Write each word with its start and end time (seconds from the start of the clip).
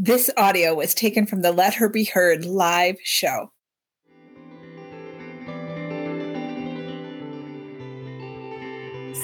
This 0.00 0.30
audio 0.36 0.76
was 0.76 0.94
taken 0.94 1.26
from 1.26 1.42
the 1.42 1.50
Let 1.50 1.74
Her 1.74 1.88
Be 1.88 2.04
Heard 2.04 2.44
live 2.44 2.98
show. 3.02 3.50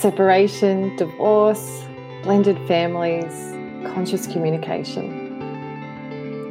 Separation, 0.01 0.97
divorce, 0.97 1.85
blended 2.25 2.59
families, 2.67 3.53
conscious 3.95 4.27
communication. 4.27 5.31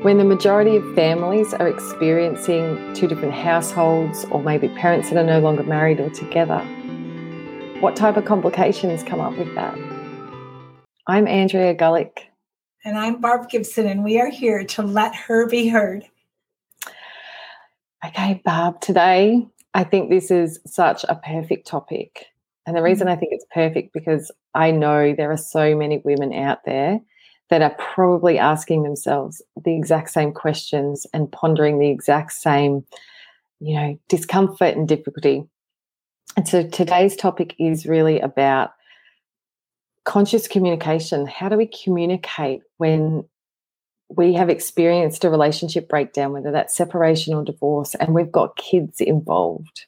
When 0.04 0.18
the 0.18 0.24
majority 0.24 0.78
of 0.78 0.96
families 0.96 1.54
are 1.55 1.68
experiencing 1.68 2.94
two 2.94 3.10
different 3.10 3.34
households, 3.34 4.24
or 4.32 4.42
maybe 4.42 4.70
parents 4.70 5.10
that 5.10 5.18
are 5.18 5.28
no 5.28 5.42
longer 5.42 5.64
married 5.64 6.00
or 6.00 6.10
together, 6.10 6.60
what 7.82 7.98
type 7.98 8.16
of 8.16 8.24
complications 8.24 9.04
come 9.04 9.20
up 9.20 9.38
with 9.38 9.54
that? 9.55 9.78
I'm 11.08 11.28
Andrea 11.28 11.76
Gullick. 11.76 12.30
And 12.86 12.98
I'm 12.98 13.22
Barb 13.22 13.50
Gibson, 13.50 13.88
and 13.88 14.04
we 14.04 14.20
are 14.20 14.30
here 14.30 14.66
to 14.66 14.82
let 14.84 15.16
her 15.16 15.48
be 15.48 15.70
heard. 15.70 16.05
Okay, 18.05 18.41
Barb, 18.44 18.82
today 18.82 19.48
I 19.74 19.86
think 19.86 20.10
this 20.10 20.30
is 20.30 20.60
such 20.66 21.05
a 21.08 21.16
perfect 21.16 21.66
topic. 21.66 22.26
And 22.66 22.76
the 22.76 22.80
mm-hmm. 22.80 22.86
reason 22.86 23.08
I 23.08 23.16
think 23.16 23.32
it's 23.32 23.46
perfect 23.54 23.94
because 23.94 24.34
I 24.54 24.72
know 24.72 25.14
there 25.16 25.32
are 25.32 25.38
so 25.38 25.77
many 25.77 26.02
women 26.04 26.34
out 26.34 26.66
there 26.66 27.00
that 27.50 27.62
are 27.62 27.74
probably 27.80 28.38
asking 28.38 28.84
themselves 28.84 29.41
the 29.63 29.77
exact 29.77 30.10
same 30.10 30.34
questions 30.34 31.08
and 31.13 31.32
pondering 31.32 31.80
the 31.80 31.90
exact 31.90 32.34
same, 32.34 32.86
you 33.62 33.76
know, 33.76 33.98
discomfort 34.10 34.76
and 34.76 34.90
difficulty. 34.90 35.46
And 36.36 36.46
so 36.46 36.68
today's 36.68 37.16
topic 37.16 37.55
is 37.60 37.86
really 37.86 38.20
about 38.20 38.72
conscious 40.05 40.48
communication. 40.48 41.25
How 41.25 41.49
do 41.49 41.57
we 41.57 41.67
communicate 41.67 42.62
when 42.77 43.23
we 44.09 44.34
have 44.34 44.49
experienced 44.49 45.23
a 45.23 45.29
relationship 45.29 45.89
breakdown, 45.89 46.34
whether 46.34 46.52
that's 46.52 46.76
separation 46.76 47.34
or 47.34 47.43
divorce, 47.43 47.95
and 47.95 48.13
we've 48.13 48.32
got 48.32 48.57
kids 48.57 49.01
involved? 49.01 49.85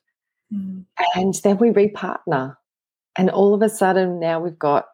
Mm. 0.54 0.86
And 1.16 1.34
then 1.44 1.58
we 1.58 1.70
repartner. 1.70 2.58
And 3.18 3.30
all 3.30 3.54
of 3.54 3.62
a 3.62 3.70
sudden, 3.70 4.20
now 4.20 4.40
we've 4.40 4.60
got 4.60 4.88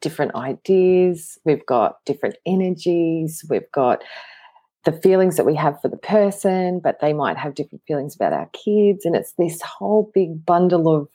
different 0.00 0.34
ideas, 0.34 1.38
we've 1.44 1.64
got 1.66 2.04
different 2.04 2.36
energies, 2.44 3.44
we've 3.48 3.70
got 3.72 4.02
the 4.84 4.92
feelings 4.92 5.36
that 5.36 5.46
we 5.46 5.54
have 5.54 5.80
for 5.80 5.88
the 5.88 5.96
person, 5.96 6.80
but 6.80 6.98
they 7.00 7.12
might 7.12 7.36
have 7.36 7.54
different 7.54 7.82
feelings 7.86 8.16
about 8.16 8.32
our 8.32 8.50
kids. 8.52 9.04
And 9.04 9.14
it's 9.14 9.32
this 9.34 9.62
whole 9.62 10.10
big 10.12 10.44
bundle 10.44 10.92
of 10.92 11.08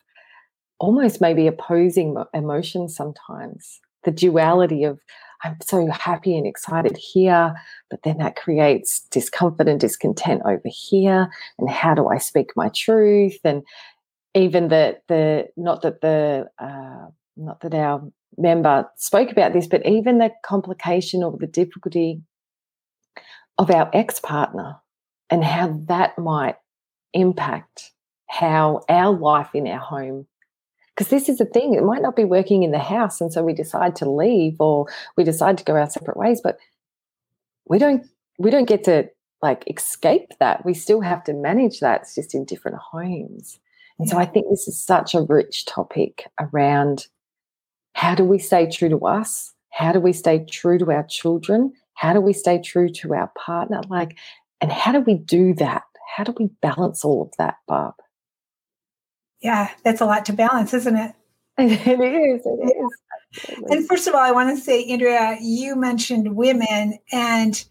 almost 0.80 1.22
maybe 1.22 1.48
opposing 1.48 2.16
emotions 2.34 2.96
sometimes. 2.96 3.80
The 4.04 4.12
duality 4.12 4.84
of, 4.84 5.00
I'm 5.44 5.58
so 5.62 5.88
happy 5.88 6.38
and 6.38 6.48
excited 6.48 6.98
here, 6.98 7.56
but 7.90 8.04
then 8.04 8.18
that 8.20 8.36
creates 8.36 9.02
discomfort 9.12 9.68
and 9.68 9.80
discontent 9.80 10.42
over 10.46 10.62
here. 10.66 11.30
And 11.60 11.70
how 11.70 11.94
do 11.94 12.08
I 12.08 12.18
speak 12.18 12.52
my 12.56 12.70
truth? 12.70 13.40
And 13.44 13.64
even 14.34 14.68
the 14.68 14.98
the 15.08 15.48
not 15.58 15.82
that 15.82 16.02
the 16.02 16.48
uh, 16.60 17.08
not 17.36 17.62
that 17.62 17.74
our 17.74 18.02
member 18.38 18.88
spoke 18.96 19.32
about 19.32 19.54
this, 19.54 19.68
but 19.68 19.86
even 19.86 20.20
the 20.20 20.32
complication 20.44 21.24
or 21.24 21.36
the 21.38 21.48
difficulty 21.48 22.22
of 23.58 23.72
our 23.72 23.90
ex 23.94 24.20
partner 24.20 24.76
and 25.30 25.44
how 25.44 25.80
that 25.88 26.18
might 26.18 26.56
impact 27.14 27.92
how 28.28 28.82
our 28.90 29.12
life 29.12 29.50
in 29.54 29.68
our 29.68 29.80
home. 29.80 30.28
Because 30.98 31.12
this 31.12 31.30
is 31.30 31.38
the 31.38 31.46
thing, 31.46 31.76
it 31.76 31.84
might 31.84 32.02
not 32.02 32.16
be 32.16 32.24
working 32.24 32.64
in 32.64 32.72
the 32.72 32.80
house. 32.80 33.22
And 33.22 33.32
so 33.32 33.44
we 33.44 33.54
decide 33.54 33.96
to 33.98 34.10
leave 34.10 34.56
or 34.60 34.88
we 35.16 35.24
decide 35.24 35.58
to 35.60 35.64
go 35.64 35.76
our 35.76 35.88
separate 35.88 36.18
ways, 36.18 36.42
but 36.44 36.58
we 37.68 37.78
don't 37.78 38.04
we 38.40 38.50
don't 38.50 38.68
get 38.68 38.84
to 38.86 39.08
like 39.44 39.64
escape 39.68 40.32
that. 40.40 40.66
We 40.66 40.74
still 40.74 41.02
have 41.02 41.24
to 41.26 41.34
manage 41.34 41.82
that. 41.82 42.02
It's 42.02 42.16
just 42.16 42.34
in 42.34 42.46
different 42.46 42.78
homes. 42.78 43.60
And 44.00 44.10
so 44.10 44.18
I 44.18 44.26
think 44.26 44.48
this 44.50 44.68
is 44.68 44.80
such 44.80 45.14
a 45.14 45.22
rich 45.22 45.66
topic 45.66 46.26
around 46.40 47.08
how 47.94 48.16
do 48.16 48.24
we 48.24 48.40
stay 48.40 48.70
true 48.70 48.90
to 48.90 49.06
us? 49.06 49.54
How 49.72 49.92
do 49.92 50.00
we 50.00 50.14
stay 50.14 50.46
true 50.50 50.80
to 50.80 50.92
our 50.92 51.04
children? 51.04 51.74
How 51.94 52.14
do 52.14 52.22
we 52.22 52.34
stay 52.34 52.60
true 52.62 52.90
to 52.90 53.14
our 53.14 53.32
partner? 53.36 53.82
Like, 53.90 54.18
and 54.62 54.72
how 54.72 54.92
do 54.92 55.02
we 55.02 55.16
do 55.16 55.54
that? 55.56 55.84
How 56.16 56.24
do 56.24 56.34
we 56.40 56.50
balance 56.62 57.04
all 57.04 57.24
of 57.24 57.32
that, 57.38 57.56
Barb? 57.68 57.96
Yeah, 59.42 59.70
that's 59.84 60.02
a 60.02 60.06
lot 60.06 60.26
to 60.26 60.34
balance, 60.34 60.74
isn't 60.74 60.96
it? 60.96 61.14
it 61.58 62.00
is. 62.00 62.42
It 62.46 62.76
is. 62.78 63.64
And 63.70 63.88
first 63.88 64.08
of 64.08 64.16
all, 64.16 64.22
I 64.22 64.32
want 64.32 64.56
to 64.56 64.64
say, 64.64 64.86
Andrea, 64.86 65.38
you 65.42 65.76
mentioned 65.76 66.36
women, 66.36 66.98
and 67.12 67.64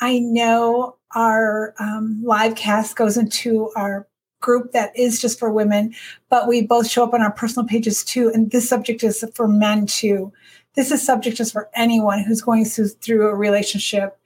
I 0.00 0.18
know 0.18 0.96
our 1.14 1.74
um, 1.78 2.20
live 2.24 2.56
cast 2.56 2.96
goes 2.96 3.16
into 3.16 3.70
our 3.76 4.08
group 4.40 4.72
that 4.72 4.96
is 4.96 5.20
just 5.20 5.38
for 5.38 5.50
women, 5.50 5.94
but 6.28 6.48
we 6.48 6.66
both 6.66 6.88
show 6.88 7.04
up 7.04 7.14
on 7.14 7.22
our 7.22 7.30
personal 7.30 7.66
pages 7.66 8.02
too. 8.04 8.30
And 8.34 8.50
this 8.50 8.68
subject 8.68 9.04
is 9.04 9.24
for 9.34 9.46
men 9.46 9.86
too. 9.86 10.32
This 10.74 10.90
is 10.90 11.04
subject 11.04 11.38
is 11.38 11.52
for 11.52 11.70
anyone 11.74 12.20
who's 12.20 12.42
going 12.42 12.64
through, 12.64 12.88
through 12.88 13.28
a 13.28 13.34
relationship, 13.34 14.18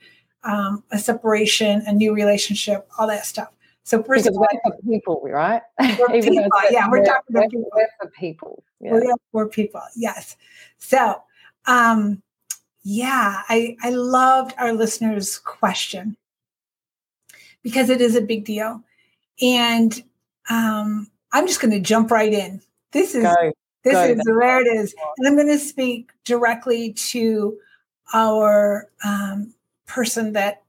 um, 0.45 0.83
a 0.91 0.99
separation, 0.99 1.83
a 1.87 1.93
new 1.93 2.15
relationship, 2.15 2.89
all 2.99 3.07
that 3.09 3.27
stuff. 3.27 3.53
So 3.87 4.03
first 4.03 4.25
because 4.25 4.37
of 4.37 4.43
all, 4.43 4.49
we're 4.53 4.73
for 4.73 4.83
people, 4.83 5.21
right? 5.23 5.63
We're 5.79 6.09
people, 6.21 6.49
yeah, 6.73 6.89
we're, 6.91 6.99
we're 6.99 7.05
talking 7.05 7.37
about 7.37 7.51
people. 7.51 7.71
We're 7.73 7.89
for 8.01 8.11
people. 8.11 8.65
Yeah. 8.81 8.95
We're, 8.95 9.15
for 9.31 9.49
people, 9.49 9.81
yes. 9.95 10.37
So, 10.79 11.23
um, 11.67 12.21
yeah, 12.83 13.43
I 13.49 13.77
I 13.85 13.91
loved 13.91 14.55
our 14.59 14.73
listeners' 14.73 15.39
question 15.39 16.17
because 17.63 17.89
it 17.89 18.01
is 18.01 18.17
a 18.17 18.21
big 18.21 18.45
deal. 18.45 18.83
And 19.41 20.03
um, 20.51 21.09
I'm 21.33 21.47
just 21.47 21.61
going 21.61 21.71
to 21.71 21.79
jump 21.81 22.11
right 22.11 22.33
in. 22.33 22.63
This 22.91 23.15
is 23.15 23.23
Go. 23.23 23.53
this 23.85 23.95
Go 23.95 24.03
is 24.03 24.21
where 24.27 24.61
it 24.61 24.67
is, 24.67 24.97
and 25.19 25.29
I'm 25.29 25.37
going 25.37 25.47
to 25.47 25.61
speak 25.61 26.11
directly 26.25 26.93
to 27.13 27.57
our 28.13 28.91
um, 29.05 29.55
person 29.87 30.33
that 30.33 30.65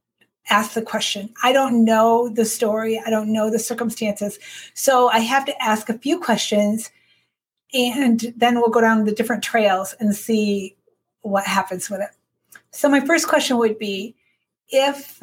asked 0.49 0.75
the 0.75 0.81
question. 0.81 1.33
I 1.43 1.51
don't 1.51 1.83
know 1.83 2.29
the 2.29 2.45
story. 2.45 3.01
I 3.05 3.09
don't 3.09 3.31
know 3.31 3.49
the 3.49 3.59
circumstances, 3.59 4.39
so 4.73 5.09
I 5.09 5.19
have 5.19 5.45
to 5.45 5.63
ask 5.63 5.89
a 5.89 5.97
few 5.97 6.19
questions, 6.19 6.91
and 7.73 8.33
then 8.35 8.55
we'll 8.55 8.69
go 8.69 8.81
down 8.81 9.05
the 9.05 9.11
different 9.11 9.43
trails 9.43 9.95
and 9.99 10.15
see 10.15 10.75
what 11.21 11.45
happens 11.45 11.89
with 11.89 12.01
it. 12.01 12.09
So 12.71 12.89
my 12.89 12.99
first 12.99 13.27
question 13.27 13.57
would 13.57 13.77
be 13.77 14.15
if 14.69 15.21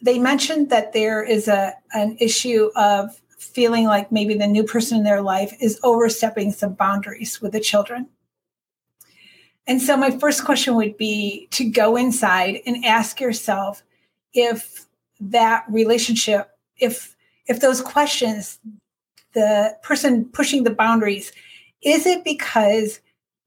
they 0.00 0.18
mentioned 0.18 0.70
that 0.70 0.92
there 0.92 1.22
is 1.22 1.48
a 1.48 1.74
an 1.92 2.16
issue 2.20 2.70
of 2.76 3.20
feeling 3.38 3.84
like 3.84 4.10
maybe 4.12 4.34
the 4.34 4.46
new 4.46 4.64
person 4.64 4.98
in 4.98 5.04
their 5.04 5.22
life 5.22 5.54
is 5.60 5.78
overstepping 5.82 6.52
some 6.52 6.74
boundaries 6.74 7.40
with 7.40 7.52
the 7.52 7.60
children. 7.60 8.08
And 9.68 9.80
so 9.80 9.96
my 9.96 10.10
first 10.10 10.44
question 10.44 10.74
would 10.74 10.96
be 10.96 11.46
to 11.52 11.64
go 11.64 11.96
inside 11.96 12.60
and 12.66 12.84
ask 12.84 13.20
yourself 13.20 13.82
if 14.34 14.86
that 15.20 15.64
relationship 15.68 16.50
if 16.78 17.16
if 17.46 17.60
those 17.60 17.80
questions 17.80 18.58
the 19.34 19.76
person 19.82 20.24
pushing 20.26 20.62
the 20.64 20.70
boundaries 20.70 21.32
is 21.82 22.06
it 22.06 22.24
because 22.24 23.00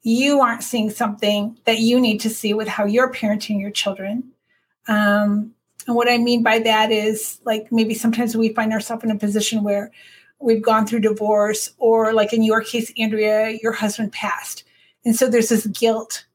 you 0.04 0.42
aren't 0.42 0.64
seeing 0.64 0.90
something 0.90 1.58
that 1.66 1.80
you 1.80 2.00
need 2.00 2.20
to 2.20 2.30
see 2.30 2.54
with 2.54 2.68
how 2.68 2.84
you're 2.84 3.12
parenting 3.12 3.60
your 3.62 3.72
children 3.72 4.32
um, 4.88 5.54
and 5.88 5.96
what 5.96 6.10
I 6.10 6.18
mean 6.18 6.44
by 6.44 6.60
that 6.60 6.92
is 6.92 7.40
like 7.46 7.72
maybe 7.72 7.94
sometimes 7.94 8.36
we 8.36 8.50
find 8.50 8.74
ourselves 8.74 9.04
in 9.04 9.12
a 9.12 9.18
position 9.18 9.64
where 9.64 9.92
we've 10.40 10.62
gone 10.62 10.86
through 10.86 11.02
divorce, 11.02 11.72
or 11.78 12.14
like 12.14 12.34
in 12.34 12.44
your 12.44 12.62
case, 12.62 12.92
Andrea, 12.98 13.58
your 13.62 13.72
husband 13.72 14.12
passed. 14.12 14.64
And 15.06 15.16
so 15.16 15.28
there's 15.28 15.50
this 15.50 15.68
guilt, 15.68 16.26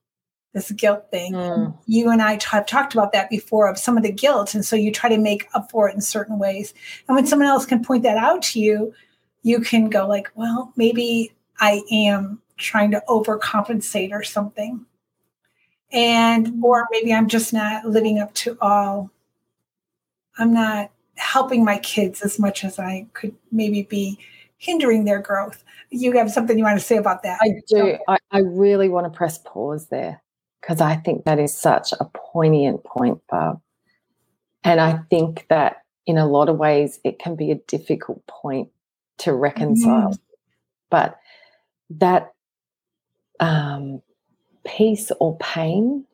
this 0.52 0.70
guilt 0.72 1.10
thing. 1.10 1.32
Mm. 1.32 1.76
You 1.86 2.10
and 2.10 2.20
I 2.20 2.38
have 2.50 2.66
talked 2.66 2.94
about 2.94 3.12
that 3.12 3.30
before 3.30 3.68
of 3.68 3.78
some 3.78 3.96
of 3.96 4.02
the 4.02 4.12
guilt. 4.12 4.54
And 4.54 4.64
so 4.64 4.76
you 4.76 4.90
try 4.90 5.08
to 5.08 5.18
make 5.18 5.48
up 5.54 5.70
for 5.70 5.88
it 5.88 5.94
in 5.94 6.00
certain 6.00 6.38
ways. 6.38 6.74
And 7.08 7.14
when 7.14 7.26
someone 7.26 7.48
else 7.48 7.66
can 7.66 7.84
point 7.84 8.02
that 8.02 8.16
out 8.16 8.42
to 8.42 8.60
you, 8.60 8.92
you 9.42 9.60
can 9.60 9.88
go 9.88 10.06
like, 10.08 10.28
well, 10.34 10.72
maybe 10.76 11.32
I 11.60 11.82
am 11.90 12.40
trying 12.56 12.90
to 12.90 13.02
overcompensate 13.08 14.12
or 14.12 14.22
something. 14.22 14.84
And 15.92 16.62
or 16.64 16.88
maybe 16.90 17.14
I'm 17.14 17.28
just 17.28 17.52
not 17.52 17.84
living 17.86 18.18
up 18.18 18.34
to 18.34 18.58
all 18.60 19.10
I'm 20.38 20.52
not 20.52 20.90
helping 21.16 21.64
my 21.64 21.78
kids 21.78 22.22
as 22.22 22.38
much 22.38 22.64
as 22.64 22.78
I 22.78 23.06
could 23.14 23.34
maybe 23.50 23.82
be 23.84 24.18
hindering 24.58 25.04
their 25.04 25.20
growth. 25.20 25.64
You 25.90 26.12
have 26.12 26.30
something 26.30 26.58
you 26.58 26.64
want 26.64 26.78
to 26.78 26.84
say 26.84 26.96
about 26.96 27.22
that? 27.22 27.38
I 27.40 27.60
do. 27.68 27.96
I, 28.08 28.18
I 28.30 28.40
really 28.40 28.88
want 28.88 29.10
to 29.10 29.16
press 29.16 29.38
pause 29.38 29.88
there 29.88 30.22
because 30.60 30.80
I 30.80 30.96
think 30.96 31.24
that 31.24 31.38
is 31.38 31.56
such 31.56 31.92
a 31.92 32.04
poignant 32.14 32.84
point, 32.84 33.20
Barb. 33.28 33.60
And 34.64 34.80
I 34.80 34.98
think 35.10 35.46
that 35.48 35.82
in 36.06 36.18
a 36.18 36.26
lot 36.26 36.48
of 36.48 36.56
ways 36.56 36.98
it 37.04 37.18
can 37.18 37.36
be 37.36 37.50
a 37.50 37.56
difficult 37.68 38.26
point 38.26 38.68
to 39.18 39.32
reconcile. 39.32 40.10
Mm-hmm. 40.10 40.22
But 40.90 41.18
that 41.90 42.32
um, 43.38 44.02
peace 44.66 45.12
or 45.20 45.36
pain 45.38 46.04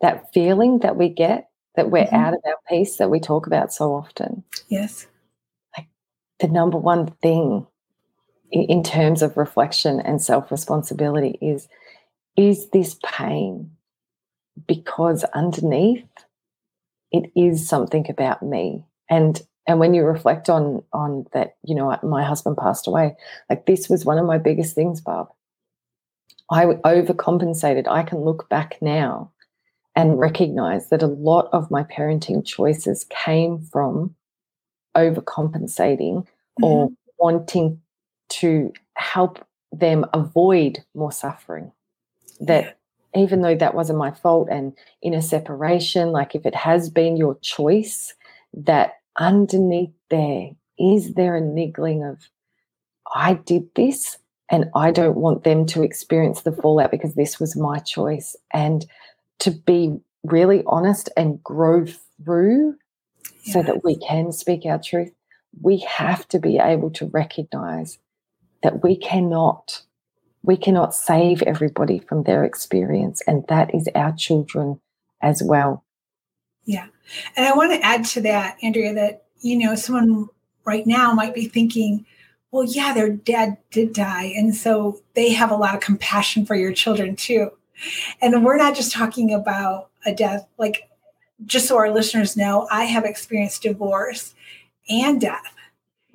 that 0.00 0.32
feeling 0.32 0.80
that 0.80 0.96
we 0.96 1.08
get 1.08 1.48
that 1.74 1.90
we're 1.90 2.04
mm-hmm. 2.04 2.14
out 2.14 2.34
of 2.34 2.40
our 2.46 2.56
peace 2.68 2.96
that 2.96 3.10
we 3.10 3.20
talk 3.20 3.46
about 3.46 3.72
so 3.72 3.94
often. 3.94 4.42
Yes. 4.68 5.06
Like 5.76 5.88
the 6.40 6.48
number 6.48 6.78
one 6.78 7.06
thing 7.22 7.66
in, 8.50 8.82
terms 8.82 9.22
of 9.22 9.36
reflection 9.36 10.00
and 10.00 10.22
self 10.22 10.50
responsibility 10.50 11.38
is 11.40 11.68
is 12.36 12.68
this 12.70 12.96
pain 13.04 13.70
because 14.66 15.24
underneath 15.34 16.04
it 17.12 17.30
is 17.34 17.68
something 17.68 18.08
about 18.10 18.42
me. 18.42 18.84
And 19.08 19.40
and 19.66 19.80
when 19.80 19.94
you 19.94 20.04
reflect 20.04 20.48
on 20.48 20.82
on 20.92 21.26
that 21.32 21.56
you 21.64 21.74
know 21.74 21.96
my 22.02 22.24
husband 22.24 22.56
passed 22.56 22.86
away 22.86 23.16
like 23.50 23.66
this 23.66 23.88
was 23.88 24.04
one 24.04 24.18
of 24.18 24.26
my 24.26 24.38
biggest 24.38 24.74
things 24.74 25.00
Barb 25.00 25.28
i 26.50 26.64
overcompensated. 26.64 27.88
I 27.88 28.02
can 28.02 28.20
look 28.20 28.48
back 28.48 28.78
now 28.80 29.32
and 29.94 30.18
recognize 30.18 30.90
that 30.90 31.02
a 31.02 31.08
lot 31.08 31.48
of 31.52 31.70
my 31.70 31.82
parenting 31.84 32.44
choices 32.44 33.04
came 33.08 33.60
from 33.60 34.14
overcompensating 34.96 36.22
mm-hmm. 36.22 36.64
or 36.64 36.90
wanting 37.18 37.80
to 38.28 38.72
help 38.94 39.44
them 39.72 40.04
avoid 40.12 40.78
more 40.94 41.12
suffering. 41.12 41.72
That 42.40 42.78
even 43.16 43.40
though 43.40 43.56
that 43.56 43.74
wasn't 43.74 43.98
my 43.98 44.10
fault 44.10 44.48
and 44.50 44.72
in 45.02 45.14
a 45.14 45.22
separation 45.22 46.12
like 46.12 46.34
if 46.34 46.44
it 46.44 46.54
has 46.54 46.90
been 46.90 47.16
your 47.16 47.38
choice 47.40 48.14
that 48.52 48.94
underneath 49.18 49.92
there 50.10 50.50
is 50.78 51.14
there 51.14 51.36
a 51.36 51.40
niggling 51.40 52.04
of 52.04 52.28
i 53.14 53.34
did 53.34 53.66
this 53.74 54.18
and 54.50 54.66
i 54.74 54.90
don't 54.90 55.16
want 55.16 55.44
them 55.44 55.64
to 55.64 55.82
experience 55.82 56.42
the 56.42 56.52
fallout 56.52 56.90
because 56.90 57.14
this 57.14 57.40
was 57.40 57.56
my 57.56 57.78
choice. 57.78 58.36
And 58.52 58.86
to 59.40 59.50
be 59.50 59.98
really 60.24 60.62
honest 60.66 61.08
and 61.16 61.42
grow 61.42 61.86
through 62.24 62.76
yes. 63.44 63.52
so 63.52 63.62
that 63.62 63.84
we 63.84 63.96
can 63.96 64.32
speak 64.32 64.66
our 64.66 64.78
truth 64.78 65.12
we 65.62 65.78
have 65.78 66.28
to 66.28 66.38
be 66.38 66.58
able 66.58 66.90
to 66.90 67.06
recognize 67.06 67.98
that 68.66 68.82
we 68.82 68.96
cannot 68.96 69.80
we 70.42 70.56
cannot 70.56 70.92
save 70.92 71.40
everybody 71.42 72.00
from 72.00 72.24
their 72.24 72.44
experience, 72.44 73.22
and 73.26 73.44
that 73.48 73.72
is 73.72 73.88
our 73.94 74.12
children 74.12 74.80
as 75.22 75.40
well. 75.40 75.84
Yeah. 76.64 76.86
And 77.36 77.46
I 77.46 77.54
want 77.54 77.72
to 77.72 77.84
add 77.84 78.04
to 78.06 78.20
that, 78.22 78.56
Andrea, 78.62 78.92
that, 78.94 79.24
you 79.40 79.56
know, 79.56 79.76
someone 79.76 80.28
right 80.64 80.84
now 80.84 81.12
might 81.12 81.34
be 81.34 81.46
thinking, 81.46 82.04
well, 82.50 82.64
yeah, 82.64 82.92
their 82.92 83.10
dad 83.10 83.56
did 83.70 83.92
die. 83.92 84.32
And 84.36 84.54
so 84.54 85.00
they 85.14 85.32
have 85.32 85.52
a 85.52 85.56
lot 85.56 85.74
of 85.74 85.80
compassion 85.80 86.44
for 86.44 86.56
your 86.56 86.72
children 86.72 87.14
too. 87.14 87.50
And 88.20 88.44
we're 88.44 88.56
not 88.56 88.74
just 88.74 88.92
talking 88.92 89.32
about 89.32 89.90
a 90.04 90.14
death, 90.14 90.46
like, 90.58 90.88
just 91.44 91.66
so 91.66 91.76
our 91.76 91.92
listeners 91.92 92.36
know, 92.36 92.66
I 92.70 92.84
have 92.84 93.04
experienced 93.04 93.62
divorce 93.62 94.34
and 94.88 95.20
death. 95.20 95.55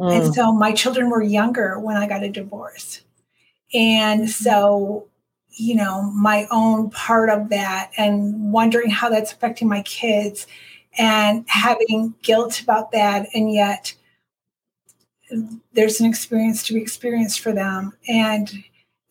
Mm. 0.01 0.25
And 0.25 0.33
so 0.33 0.51
my 0.51 0.71
children 0.71 1.12
were 1.12 1.21
younger 1.21 1.80
when 1.80 1.95
I 1.95 2.07
got 2.07 2.24
a 2.24 2.30
divorce. 2.30 3.01
And 3.71 4.27
so, 4.27 5.07
you 5.50 5.75
know, 5.75 6.01
my 6.01 6.48
own 6.50 6.89
part 6.89 7.30
of 7.30 7.50
that 7.50 7.92
and 7.98 8.51
wondering 8.51 8.89
how 8.89 9.09
that's 9.09 9.31
affecting 9.31 9.69
my 9.69 9.83
kids 9.83 10.48
and 10.98 11.45
having 11.48 12.15
guilt 12.24 12.59
about 12.62 12.92
that. 12.94 13.27
And 13.36 13.53
yet, 13.53 13.94
there's 15.71 16.01
an 16.01 16.07
experience 16.07 16.63
to 16.63 16.74
be 16.74 16.81
experienced 16.81 17.39
for 17.39 17.54
them. 17.54 17.94
And, 18.07 18.51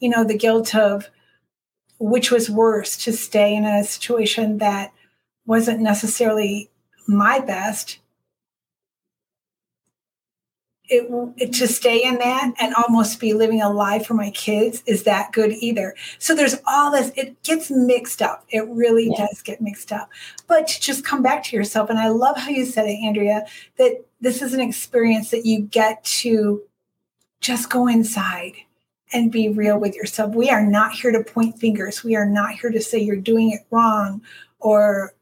you 0.00 0.08
know, 0.08 0.24
the 0.24 0.36
guilt 0.36 0.74
of 0.74 1.08
which 2.00 2.32
was 2.32 2.50
worse 2.50 2.96
to 3.04 3.12
stay 3.12 3.54
in 3.54 3.64
a 3.64 3.84
situation 3.84 4.58
that 4.58 4.92
wasn't 5.46 5.80
necessarily 5.80 6.68
my 7.06 7.38
best 7.38 7.99
it, 10.90 11.32
it, 11.36 11.52
to 11.54 11.68
stay 11.68 12.02
in 12.02 12.18
that 12.18 12.52
and 12.60 12.74
almost 12.74 13.20
be 13.20 13.32
living 13.32 13.62
a 13.62 13.70
lie 13.70 14.00
for 14.00 14.14
my 14.14 14.30
kids 14.30 14.82
is 14.86 15.04
that 15.04 15.32
good 15.32 15.52
either. 15.52 15.94
So 16.18 16.34
there's 16.34 16.56
all 16.66 16.90
this, 16.90 17.12
it 17.16 17.40
gets 17.44 17.70
mixed 17.70 18.20
up. 18.20 18.44
It 18.48 18.68
really 18.68 19.08
yeah. 19.08 19.26
does 19.26 19.40
get 19.40 19.60
mixed 19.60 19.92
up. 19.92 20.10
But 20.48 20.66
to 20.66 20.80
just 20.80 21.04
come 21.04 21.22
back 21.22 21.44
to 21.44 21.56
yourself, 21.56 21.90
and 21.90 21.98
I 21.98 22.08
love 22.08 22.36
how 22.36 22.50
you 22.50 22.66
said 22.66 22.86
it, 22.86 22.98
Andrea, 23.04 23.46
that 23.78 24.04
this 24.20 24.42
is 24.42 24.52
an 24.52 24.60
experience 24.60 25.30
that 25.30 25.46
you 25.46 25.60
get 25.60 26.02
to 26.04 26.62
just 27.40 27.70
go 27.70 27.86
inside 27.86 28.54
and 29.12 29.30
be 29.30 29.48
real 29.48 29.78
with 29.78 29.94
yourself. 29.94 30.34
We 30.34 30.50
are 30.50 30.64
not 30.64 30.92
here 30.92 31.12
to 31.12 31.22
point 31.22 31.58
fingers. 31.58 32.02
We 32.02 32.16
are 32.16 32.26
not 32.26 32.54
here 32.54 32.70
to 32.70 32.80
say 32.80 32.98
you're 32.98 33.16
doing 33.16 33.52
it 33.52 33.60
wrong 33.70 34.22
or 34.58 35.14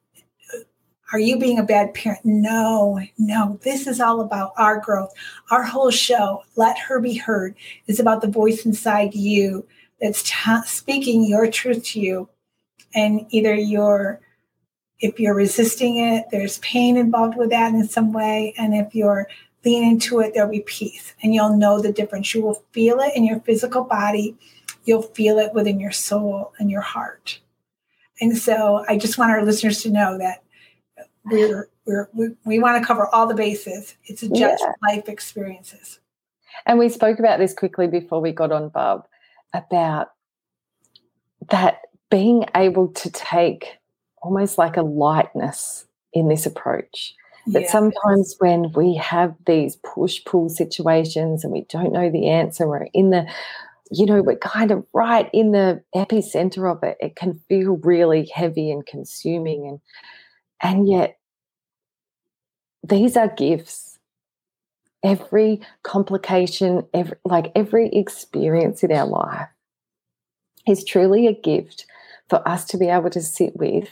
are 1.12 1.18
you 1.18 1.38
being 1.38 1.58
a 1.58 1.64
bad 1.64 1.94
parent? 1.94 2.20
No, 2.24 3.00
no. 3.16 3.58
This 3.62 3.86
is 3.86 4.00
all 4.00 4.20
about 4.20 4.52
our 4.58 4.78
growth. 4.78 5.12
Our 5.50 5.62
whole 5.62 5.90
show, 5.90 6.42
Let 6.56 6.78
Her 6.78 7.00
Be 7.00 7.14
Heard, 7.14 7.54
is 7.86 7.98
about 7.98 8.20
the 8.20 8.28
voice 8.28 8.66
inside 8.66 9.14
you 9.14 9.66
that's 10.00 10.22
t- 10.22 10.62
speaking 10.66 11.24
your 11.24 11.50
truth 11.50 11.82
to 11.84 12.00
you. 12.00 12.28
And 12.94 13.26
either 13.30 13.54
you're, 13.54 14.20
if 15.00 15.18
you're 15.18 15.34
resisting 15.34 15.96
it, 15.96 16.26
there's 16.30 16.58
pain 16.58 16.96
involved 16.96 17.36
with 17.36 17.50
that 17.50 17.72
in 17.72 17.88
some 17.88 18.12
way. 18.12 18.52
And 18.58 18.74
if 18.74 18.94
you're 18.94 19.28
leaning 19.64 19.92
into 19.92 20.20
it, 20.20 20.34
there'll 20.34 20.50
be 20.50 20.60
peace. 20.60 21.14
And 21.22 21.34
you'll 21.34 21.56
know 21.56 21.80
the 21.80 21.92
difference. 21.92 22.34
You 22.34 22.42
will 22.42 22.62
feel 22.72 23.00
it 23.00 23.16
in 23.16 23.24
your 23.24 23.40
physical 23.40 23.84
body, 23.84 24.36
you'll 24.84 25.02
feel 25.02 25.38
it 25.38 25.54
within 25.54 25.80
your 25.80 25.92
soul 25.92 26.52
and 26.58 26.70
your 26.70 26.80
heart. 26.80 27.40
And 28.20 28.36
so 28.36 28.84
I 28.88 28.98
just 28.98 29.16
want 29.16 29.30
our 29.30 29.44
listeners 29.44 29.82
to 29.82 29.90
know 29.90 30.18
that 30.18 30.42
we're, 31.30 31.68
we're 31.86 32.08
we, 32.12 32.28
we 32.44 32.58
want 32.58 32.80
to 32.80 32.86
cover 32.86 33.06
all 33.14 33.26
the 33.26 33.34
bases. 33.34 33.94
It's 34.04 34.22
just 34.22 34.32
yeah. 34.32 34.72
life 34.88 35.08
experiences. 35.08 36.00
And 36.66 36.78
we 36.78 36.88
spoke 36.88 37.18
about 37.18 37.38
this 37.38 37.54
quickly 37.54 37.86
before 37.86 38.20
we 38.20 38.32
got 38.32 38.52
on, 38.52 38.68
Barb, 38.68 39.04
about 39.54 40.08
that 41.50 41.82
being 42.10 42.44
able 42.54 42.88
to 42.88 43.10
take 43.10 43.78
almost 44.22 44.58
like 44.58 44.76
a 44.76 44.82
lightness 44.82 45.86
in 46.12 46.28
this 46.28 46.46
approach. 46.46 47.14
That 47.46 47.62
yeah. 47.62 47.70
sometimes 47.70 48.36
when 48.40 48.72
we 48.72 48.94
have 48.96 49.34
these 49.46 49.76
push 49.76 50.22
pull 50.24 50.50
situations 50.50 51.44
and 51.44 51.52
we 51.52 51.62
don't 51.70 51.92
know 51.92 52.10
the 52.10 52.28
answer, 52.28 52.68
we're 52.68 52.88
in 52.92 53.10
the, 53.10 53.26
you 53.90 54.04
know, 54.04 54.20
we're 54.20 54.36
kind 54.36 54.70
of 54.70 54.84
right 54.92 55.30
in 55.32 55.52
the 55.52 55.82
epicenter 55.94 56.70
of 56.70 56.82
it. 56.82 56.98
It 57.00 57.16
can 57.16 57.40
feel 57.48 57.76
really 57.78 58.30
heavy 58.34 58.70
and 58.70 58.84
consuming. 58.84 59.66
And 59.66 59.80
and 60.60 60.88
yet 60.88 61.17
these 62.82 63.16
are 63.16 63.28
gifts. 63.28 63.98
Every 65.04 65.60
complication, 65.84 66.84
every, 66.92 67.16
like 67.24 67.52
every 67.54 67.88
experience 67.90 68.82
in 68.82 68.90
our 68.92 69.06
life 69.06 69.48
is 70.66 70.84
truly 70.84 71.26
a 71.26 71.32
gift 71.32 71.86
for 72.28 72.46
us 72.46 72.64
to 72.66 72.76
be 72.76 72.88
able 72.88 73.10
to 73.10 73.22
sit 73.22 73.56
with 73.56 73.88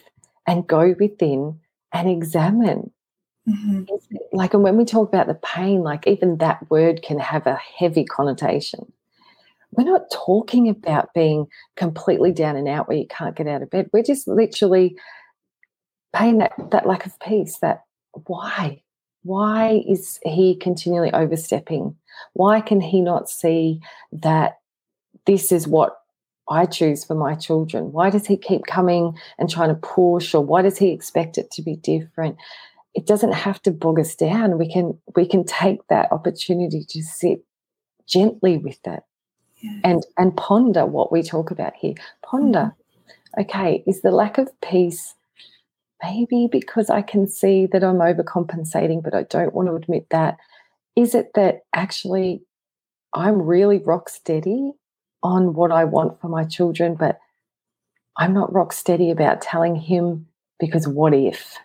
and 0.47 0.66
go 0.66 0.95
within 0.99 1.61
and 1.93 2.11
examine. 2.11 2.90
Mm-hmm. 3.49 3.85
Like, 4.33 4.55
and 4.55 4.62
when 4.62 4.76
we 4.76 4.85
talk 4.85 5.09
about 5.09 5.28
the 5.28 5.35
pain, 5.35 5.83
like 5.83 6.07
even 6.07 6.38
that 6.38 6.69
word 6.71 7.02
can 7.02 7.19
have 7.19 7.47
a 7.47 7.55
heavy 7.78 8.05
connotation. 8.05 8.93
We're 9.73 9.85
not 9.85 10.11
talking 10.11 10.69
about 10.69 11.14
being 11.14 11.47
completely 11.76 12.33
down 12.33 12.57
and 12.57 12.69
out 12.69 12.88
where 12.88 12.97
you 12.97 13.07
can't 13.07 13.37
get 13.37 13.47
out 13.47 13.62
of 13.62 13.71
bed. 13.71 13.90
We're 13.93 14.02
just 14.02 14.26
literally 14.26 14.97
pain, 16.14 16.38
that, 16.38 16.52
that 16.71 16.87
lack 16.87 17.07
of 17.07 17.19
peace, 17.21 17.59
that 17.59 17.83
why? 18.27 18.83
Why 19.23 19.83
is 19.89 20.21
he 20.23 20.57
continually 20.57 21.13
overstepping? 21.13 21.97
Why 22.35 22.61
can 22.61 22.81
he 22.81 23.01
not 23.01 23.29
see 23.29 23.81
that 24.13 24.59
this 25.27 25.51
is 25.51 25.67
what 25.67 25.97
I 26.49 26.65
choose 26.67 27.05
for 27.05 27.15
my 27.15 27.35
children? 27.35 27.93
Why 27.93 28.11
does 28.11 28.27
he 28.27 28.37
keep 28.37 28.67
coming 28.67 29.19
and 29.39 29.51
trying 29.51 29.71
to 29.71 29.75
push, 29.75 30.33
or 30.33 30.45
why 30.45 30.63
does 30.63 30.79
he 30.79 30.91
expect 30.91 31.39
it 31.39 31.51
to 31.53 31.63
be 31.63 31.77
different? 31.77 32.37
It 32.95 33.07
doesn't 33.07 33.33
have 33.33 33.61
to 33.63 33.73
bog 33.73 33.99
us 33.99 34.15
down. 34.15 34.59
We 34.59 34.73
can 34.73 34.97
we 35.17 35.27
can 35.27 35.45
take 35.45 35.87
that 35.89 36.11
opportunity 36.13 36.85
to 36.89 37.03
sit 37.03 37.41
gently 38.07 38.59
with 38.59 38.79
it 38.87 39.03
yes. 39.61 39.81
and 39.83 40.07
and 40.17 40.37
ponder 40.37 40.87
what 40.87 41.11
we 41.11 41.23
talk 41.23 41.51
about 41.51 41.75
here. 41.75 41.95
Ponder. 42.25 42.59
Mm-hmm. 42.59 43.41
Okay, 43.41 43.83
is 43.87 44.01
the 44.01 44.13
lack 44.13 44.39
of 44.39 44.49
peace 44.63 45.16
maybe 46.03 46.49
because 46.50 46.91
I 46.91 47.03
can 47.03 47.26
see 47.26 47.67
that 47.67 47.85
I'm 47.85 47.97
overcompensating, 47.97 49.03
but 49.03 49.15
I 49.15 49.25
don't 49.25 49.55
want 49.55 49.69
to 49.69 49.75
admit 49.75 50.07
that. 50.11 50.37
Is 50.95 51.15
it 51.15 51.33
that 51.35 51.61
actually 51.75 52.43
I'm 53.12 53.43
really 53.43 53.79
rock 53.79 54.09
steady 54.09 54.73
on 55.23 55.55
what 55.55 55.73
I 55.73 55.85
want 55.85 56.21
for 56.21 56.29
my 56.29 56.45
children, 56.45 56.95
but 56.95 57.19
I'm 58.17 58.33
not 58.33 58.53
rock 58.53 58.73
steady 58.73 59.11
about 59.11 59.41
telling 59.41 59.76
him 59.76 60.26
because 60.59 60.88
what 60.88 61.15
if? 61.15 61.57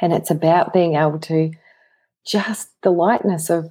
And 0.00 0.12
it's 0.12 0.30
about 0.30 0.72
being 0.72 0.94
able 0.94 1.18
to 1.20 1.52
just 2.26 2.70
the 2.82 2.90
lightness 2.90 3.50
of, 3.50 3.70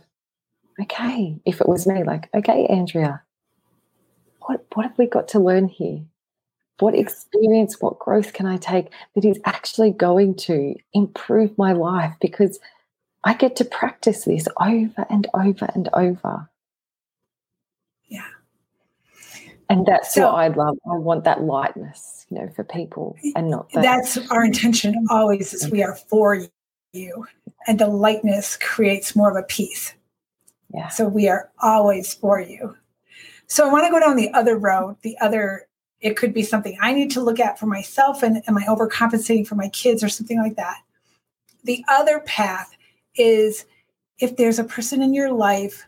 okay, 0.81 1.39
if 1.45 1.61
it 1.61 1.67
was 1.67 1.87
me, 1.87 2.03
like, 2.03 2.29
okay, 2.33 2.65
Andrea, 2.67 3.21
what, 4.39 4.65
what 4.73 4.87
have 4.87 4.97
we 4.97 5.07
got 5.07 5.27
to 5.29 5.39
learn 5.39 5.67
here? 5.67 6.01
What 6.81 6.95
experience, 6.95 7.79
what 7.79 7.99
growth 7.99 8.33
can 8.33 8.45
I 8.45 8.57
take 8.57 8.91
that 9.15 9.25
is 9.25 9.39
actually 9.45 9.91
going 9.91 10.35
to 10.35 10.75
improve 10.93 11.57
my 11.57 11.73
life 11.73 12.13
because 12.19 12.59
I 13.23 13.33
get 13.35 13.55
to 13.57 13.65
practice 13.65 14.25
this 14.25 14.47
over 14.59 15.05
and 15.09 15.27
over 15.33 15.69
and 15.73 15.89
over. 15.93 16.49
Yeah. 18.07 18.27
And 19.69 19.85
that's 19.85 20.13
so, 20.13 20.23
what 20.23 20.35
I 20.35 20.47
love. 20.49 20.77
I 20.91 20.95
want 20.95 21.23
that 21.23 21.43
lightness, 21.43 22.25
you 22.29 22.39
know, 22.39 22.49
for 22.49 22.63
people 22.63 23.15
and 23.35 23.49
not 23.49 23.71
that. 23.71 23.83
That's 23.83 24.17
our 24.29 24.43
intention 24.43 24.95
always 25.09 25.53
is 25.53 25.69
we 25.69 25.83
are 25.83 25.95
for 25.95 26.45
you. 26.93 27.27
And 27.67 27.79
the 27.79 27.87
lightness 27.87 28.57
creates 28.57 29.15
more 29.15 29.29
of 29.29 29.37
a 29.37 29.45
peace. 29.45 29.93
Yeah. 30.73 30.87
So 30.89 31.07
we 31.07 31.29
are 31.29 31.51
always 31.61 32.13
for 32.13 32.41
you. 32.41 32.75
So 33.47 33.67
I 33.67 33.71
want 33.71 33.85
to 33.85 33.91
go 33.91 33.99
down 33.99 34.15
the 34.15 34.33
other 34.33 34.57
road, 34.57 34.97
the 35.03 35.17
other, 35.19 35.67
it 36.01 36.17
could 36.17 36.33
be 36.33 36.43
something 36.43 36.77
I 36.81 36.93
need 36.93 37.11
to 37.11 37.21
look 37.21 37.39
at 37.39 37.59
for 37.59 37.67
myself 37.67 38.23
and 38.23 38.41
am 38.47 38.57
I 38.57 38.63
overcompensating 38.63 39.47
for 39.47 39.55
my 39.55 39.69
kids 39.69 40.03
or 40.03 40.09
something 40.09 40.39
like 40.39 40.55
that. 40.55 40.77
The 41.63 41.85
other 41.87 42.19
path 42.21 42.75
is 43.15 43.65
if 44.19 44.35
there's 44.35 44.59
a 44.59 44.63
person 44.63 45.01
in 45.01 45.13
your 45.13 45.31
life 45.31 45.85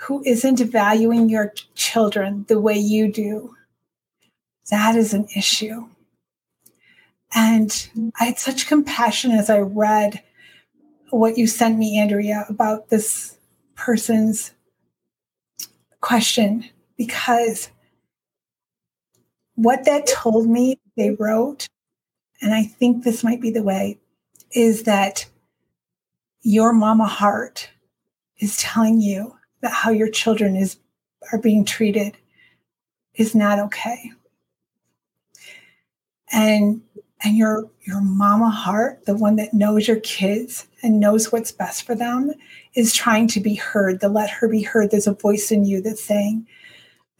who 0.00 0.22
isn't 0.24 0.58
valuing 0.60 1.28
your 1.28 1.54
children 1.74 2.44
the 2.48 2.60
way 2.60 2.76
you 2.76 3.10
do, 3.10 3.54
that 4.70 4.96
is 4.96 5.14
an 5.14 5.28
issue. 5.36 5.86
And 7.32 7.88
I 8.20 8.24
had 8.24 8.38
such 8.38 8.66
compassion 8.66 9.30
as 9.32 9.50
I 9.50 9.58
read 9.58 10.22
what 11.10 11.38
you 11.38 11.46
sent 11.46 11.78
me, 11.78 11.98
Andrea, 11.98 12.44
about 12.48 12.88
this 12.88 13.36
person's 13.76 14.52
question, 16.00 16.64
because 16.96 17.70
what 19.54 19.84
that 19.84 20.06
told 20.06 20.48
me, 20.48 20.78
they 20.96 21.10
wrote, 21.10 21.66
and 22.40 22.54
I 22.54 22.64
think 22.64 23.04
this 23.04 23.24
might 23.24 23.40
be 23.40 23.50
the 23.50 23.62
way, 23.62 23.98
is 24.52 24.84
that 24.84 25.26
your 26.42 26.72
mama 26.72 27.06
heart 27.06 27.70
is 28.38 28.56
telling 28.58 29.00
you 29.00 29.34
that 29.60 29.72
how 29.72 29.90
your 29.90 30.10
children 30.10 30.56
is 30.56 30.76
are 31.32 31.38
being 31.38 31.64
treated 31.64 32.16
is 33.14 33.34
not 33.34 33.58
okay. 33.58 34.12
And 36.32 36.82
and 37.22 37.36
your 37.36 37.70
your 37.82 38.02
mama 38.02 38.50
heart, 38.50 39.06
the 39.06 39.14
one 39.16 39.36
that 39.36 39.54
knows 39.54 39.88
your 39.88 40.00
kids 40.00 40.66
and 40.82 41.00
knows 41.00 41.32
what's 41.32 41.52
best 41.52 41.84
for 41.84 41.94
them, 41.94 42.32
is 42.74 42.92
trying 42.92 43.28
to 43.28 43.40
be 43.40 43.54
heard, 43.54 44.00
to 44.00 44.08
let 44.08 44.28
her 44.28 44.48
be 44.48 44.62
heard. 44.62 44.90
There's 44.90 45.06
a 45.06 45.14
voice 45.14 45.50
in 45.50 45.64
you 45.64 45.80
that's 45.80 46.04
saying, 46.04 46.46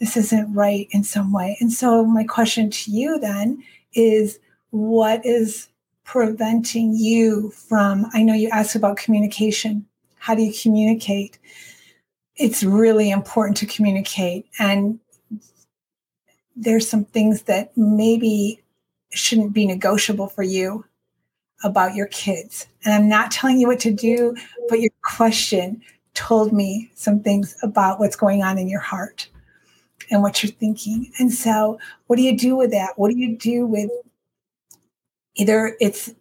this 0.00 0.16
isn't 0.16 0.52
right 0.52 0.88
in 0.90 1.04
some 1.04 1.32
way. 1.32 1.56
And 1.60 1.72
so 1.72 2.04
my 2.04 2.24
question 2.24 2.70
to 2.70 2.90
you 2.90 3.18
then 3.18 3.62
is 3.94 4.38
what 4.70 5.24
is 5.24 5.68
preventing 6.04 6.94
you 6.94 7.50
from? 7.50 8.06
I 8.12 8.22
know 8.22 8.34
you 8.34 8.48
asked 8.50 8.74
about 8.74 8.96
communication. 8.96 9.86
How 10.18 10.34
do 10.34 10.42
you 10.42 10.52
communicate? 10.52 11.38
It's 12.36 12.64
really 12.64 13.10
important 13.10 13.56
to 13.58 13.66
communicate. 13.66 14.46
And 14.58 14.98
there's 16.56 16.88
some 16.88 17.04
things 17.04 17.42
that 17.42 17.76
maybe 17.76 18.60
shouldn't 19.10 19.52
be 19.52 19.66
negotiable 19.66 20.28
for 20.28 20.42
you 20.42 20.84
about 21.62 21.94
your 21.94 22.08
kids. 22.08 22.66
And 22.84 22.92
I'm 22.92 23.08
not 23.08 23.30
telling 23.30 23.58
you 23.58 23.68
what 23.68 23.80
to 23.80 23.92
do, 23.92 24.36
but 24.68 24.80
your 24.80 24.90
question 25.02 25.82
told 26.14 26.52
me 26.52 26.90
some 26.94 27.20
things 27.20 27.56
about 27.62 28.00
what's 28.00 28.16
going 28.16 28.42
on 28.42 28.58
in 28.58 28.68
your 28.68 28.80
heart 28.80 29.28
and 30.10 30.22
what 30.22 30.42
you're 30.42 30.52
thinking. 30.52 31.12
And 31.18 31.32
so, 31.32 31.78
what 32.06 32.16
do 32.16 32.22
you 32.22 32.36
do 32.36 32.56
with 32.56 32.70
that? 32.72 32.92
What 32.96 33.10
do 33.10 33.18
you 33.18 33.36
do 33.36 33.66
with 33.66 33.90
either 35.36 35.76
it's 35.80 36.12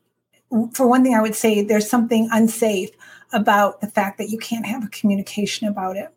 for 0.74 0.88
one 0.88 1.04
thing, 1.04 1.16
I 1.16 1.22
would 1.22 1.36
say 1.36 1.64
there's 1.64 1.90
something 1.90 2.30
unsafe 2.32 2.92
about 3.32 3.82
the 3.82 3.88
fact 3.88 4.18
that 4.20 4.30
you 4.30 4.38
can't 4.38 4.66
have 4.66 4.84
a 4.84 4.90
communication 4.90 5.68
about 5.68 5.98
it. 5.98 6.10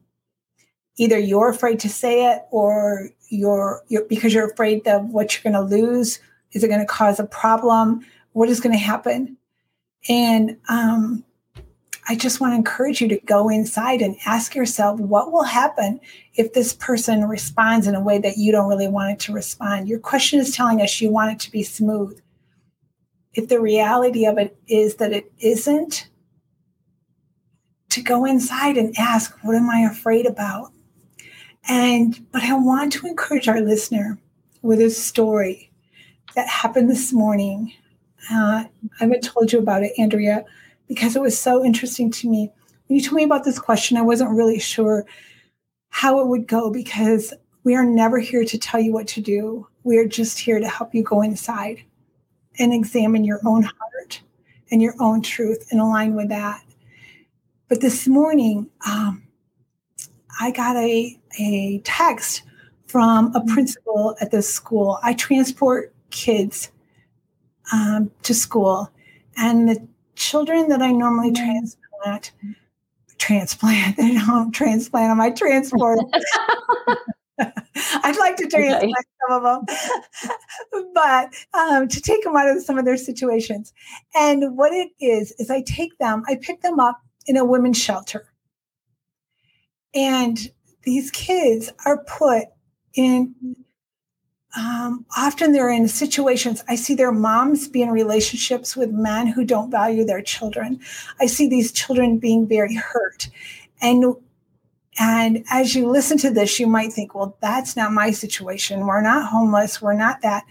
Either 0.99 1.19
you're 1.19 1.49
afraid 1.49 1.81
to 1.81 1.89
say 1.89 2.33
it, 2.33 2.43
or 2.51 3.11
you're, 3.29 3.83
you're 3.89 4.05
because 4.05 4.35
you're 4.35 4.51
afraid 4.51 4.87
of 4.87 5.09
what 5.11 5.35
you're 5.35 5.53
going 5.53 5.69
to 5.69 5.77
lose. 5.77 6.21
Is 6.53 6.63
it 6.63 6.69
going 6.69 6.81
to 6.81 6.87
cause 6.87 7.19
a 7.19 7.25
problem? 7.25 8.05
What 8.33 8.49
is 8.49 8.61
going 8.61 8.75
to 8.75 8.79
happen? 8.79 9.37
And 10.09 10.59
um, 10.69 11.25
I 12.09 12.15
just 12.15 12.41
want 12.41 12.53
to 12.53 12.57
encourage 12.57 13.01
you 13.01 13.09
to 13.09 13.19
go 13.27 13.49
inside 13.49 14.01
and 14.01 14.17
ask 14.27 14.55
yourself 14.55 15.01
what 15.01 15.33
will 15.33 15.43
happen 15.43 16.01
if 16.35 16.53
this 16.53 16.73
person 16.73 17.25
responds 17.25 17.87
in 17.87 17.95
a 17.95 18.01
way 18.01 18.19
that 18.19 18.37
you 18.37 18.53
don't 18.53 18.69
really 18.69 18.89
want 18.89 19.13
it 19.13 19.19
to 19.27 19.33
respond. 19.33 19.89
Your 19.89 19.99
question 19.99 20.39
is 20.39 20.55
telling 20.55 20.81
us 20.81 21.01
you 21.01 21.11
want 21.11 21.33
it 21.33 21.41
to 21.41 21.51
be 21.51 21.63
smooth 21.63 22.21
if 23.37 23.49
the 23.49 23.61
reality 23.61 24.25
of 24.25 24.39
it 24.39 24.57
is 24.67 24.97
that 24.97 25.13
it 25.13 25.31
isn't, 25.39 26.09
to 27.91 28.03
go 28.03 28.25
inside 28.25 28.77
and 28.77 28.95
ask, 28.99 29.37
what 29.43 29.55
am 29.55 29.69
I 29.69 29.81
afraid 29.81 30.27
about? 30.27 30.73
And, 31.69 32.27
but 32.33 32.43
I 32.43 32.55
want 32.55 32.93
to 32.95 33.07
encourage 33.07 33.47
our 33.47 33.61
listener 33.61 34.19
with 34.63 34.81
a 34.81 34.91
story 34.91 35.71
that 36.35 36.49
happened 36.49 36.91
this 36.91 37.13
morning. 37.13 37.73
Uh, 38.31 38.65
I 38.65 38.71
haven't 38.99 39.23
told 39.23 39.53
you 39.53 39.59
about 39.59 39.83
it, 39.83 39.93
Andrea, 39.99 40.45
because 40.89 41.17
it 41.17 41.23
was 41.23 41.39
so 41.39 41.65
interesting 41.65 42.11
to 42.13 42.29
me. 42.29 42.51
When 42.87 42.99
you 42.99 43.05
told 43.05 43.17
me 43.17 43.25
about 43.25 43.45
this 43.45 43.59
question, 43.59 43.97
I 43.97 44.03
wasn't 44.03 44.31
really 44.31 44.59
sure 44.59 45.07
how 45.89 46.21
it 46.21 46.29
would 46.29 46.47
go 46.47 46.71
because 46.71 47.33
we 47.65 47.75
are 47.75 47.85
never 47.85 48.19
here 48.19 48.45
to 48.45 48.59
tell 48.59 48.81
you 48.81 48.93
what 48.93 49.09
to 49.09 49.21
do. 49.21 49.67
We 49.83 49.99
are 49.99 50.07
just 50.07 50.39
here 50.39 50.61
to 50.61 50.69
help 50.69 50.95
you 50.95 51.03
go 51.03 51.23
inside 51.23 51.83
and 52.59 52.73
examine 52.73 53.25
your 53.25 53.41
own 53.45 53.63
heart 53.63 54.21
and 54.71 54.81
your 54.81 54.95
own 55.01 55.23
truth 55.23 55.67
and 55.71 55.81
align 55.81 56.15
with 56.15 56.29
that. 56.29 56.63
But 57.69 57.81
this 57.81 58.07
morning, 58.07 58.71
um, 58.87 59.27
I 60.41 60.51
got 60.51 60.77
a, 60.77 61.19
a 61.41 61.81
text 61.85 62.43
from 62.87 63.35
a 63.35 63.45
principal 63.45 64.17
at 64.21 64.31
this 64.31 64.53
school. 64.53 64.99
I 65.03 65.15
transport 65.15 65.93
kids 66.11 66.71
um, 67.73 68.11
to 68.23 68.35
school, 68.35 68.91
and 69.37 69.69
the 69.69 69.89
children 70.17 70.69
that 70.69 70.83
I 70.83 70.91
normally 70.93 71.33
transplant, 71.33 72.33
transplant, 73.19 73.97
they 73.97 74.15
don't 74.15 74.53
transplant 74.53 75.11
them, 75.11 75.21
I 75.21 75.31
transport. 75.31 76.01
I'd 77.39 78.17
like 78.19 78.37
to 78.37 78.47
transplant 78.51 78.85
okay. 78.85 78.93
some 79.29 79.45
of 79.45 79.67
them, 79.67 80.91
but 80.95 81.35
um, 81.55 81.89
to 81.89 82.01
take 82.01 82.25
them 82.25 82.37
out 82.37 82.49
of 82.49 82.63
some 82.63 82.79
of 82.79 82.85
their 82.85 82.97
situations. 82.97 83.73
And 84.15 84.57
what 84.57 84.73
it 84.73 84.89
is, 85.01 85.33
is 85.39 85.51
I 85.51 85.63
take 85.63 85.97
them, 85.99 86.23
I 86.29 86.37
pick 86.37 86.63
them 86.63 86.81
up 86.81 87.01
in 87.27 87.37
a 87.37 87.45
women's 87.45 87.79
shelter. 87.79 88.33
And 89.95 90.39
these 90.83 91.11
kids 91.11 91.71
are 91.85 92.05
put 92.05 92.45
in, 92.95 93.35
um, 94.57 95.05
often 95.17 95.53
they're 95.53 95.71
in 95.71 95.87
situations, 95.87 96.65
I 96.69 96.77
see 96.77 96.95
their 96.95 97.13
moms 97.13 97.69
be 97.69 97.83
in 97.83 97.91
relationships 97.91 98.75
with 98.75 98.91
men 98.91 99.27
who 99.27 99.45
don't 99.45 99.71
value 99.71 100.05
their 100.05 100.23
children. 100.23 100.81
I 101.21 101.27
see 101.27 101.49
these 101.49 101.73
children 101.73 102.19
being 102.19 102.49
very 102.49 102.75
hurt. 102.75 103.29
And 103.81 104.05
and 104.99 105.45
as 105.51 105.75
you 105.75 105.87
listen 105.87 106.17
to 106.19 106.31
this, 106.31 106.59
you 106.59 106.67
might 106.67 106.91
think, 106.91 107.15
well, 107.15 107.37
that's 107.43 107.77
not 107.77 107.93
my 107.93 108.13
situation. 108.13 108.87
We're 108.87 109.03
not 109.03 109.29
homeless. 109.29 109.83
We're 109.83 109.93
not 109.93 110.23
that. 110.23 110.45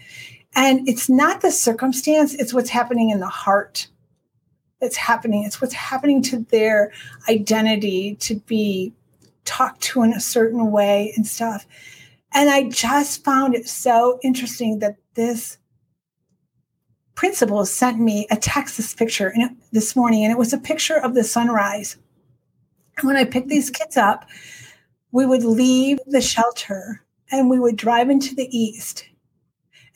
And 0.54 0.88
it's 0.88 1.08
not 1.08 1.40
the 1.40 1.50
circumstance, 1.50 2.32
it's 2.34 2.54
what's 2.54 2.70
happening 2.70 3.10
in 3.10 3.18
the 3.18 3.26
heart 3.26 3.88
that's 4.80 4.96
happening. 4.96 5.42
It's 5.42 5.60
what's 5.60 5.74
happening 5.74 6.22
to 6.24 6.38
their 6.50 6.92
identity 7.28 8.14
to 8.20 8.36
be 8.36 8.92
talked 9.44 9.82
to 9.82 10.02
in 10.02 10.12
a 10.12 10.20
certain 10.20 10.70
way 10.70 11.12
and 11.16 11.26
stuff. 11.26 11.66
And 12.34 12.50
I 12.50 12.68
just 12.68 13.24
found 13.24 13.54
it 13.54 13.68
so 13.68 14.18
interesting 14.22 14.80
that 14.80 14.96
this 15.14 15.58
principal 17.14 17.64
sent 17.64 17.98
me 18.00 18.26
a 18.30 18.36
Texas 18.36 18.94
picture 18.94 19.32
this 19.72 19.96
morning, 19.96 20.24
and 20.24 20.32
it 20.32 20.38
was 20.38 20.52
a 20.52 20.58
picture 20.58 20.98
of 20.98 21.14
the 21.14 21.24
sunrise 21.24 21.96
And 22.98 23.06
when 23.06 23.16
I 23.16 23.24
picked 23.24 23.48
these 23.48 23.70
kids 23.70 23.96
up, 23.96 24.26
we 25.12 25.26
would 25.26 25.44
leave 25.44 25.98
the 26.06 26.20
shelter 26.20 27.02
and 27.30 27.50
we 27.50 27.58
would 27.58 27.76
drive 27.76 28.10
into 28.10 28.34
the 28.34 28.48
east. 28.56 29.06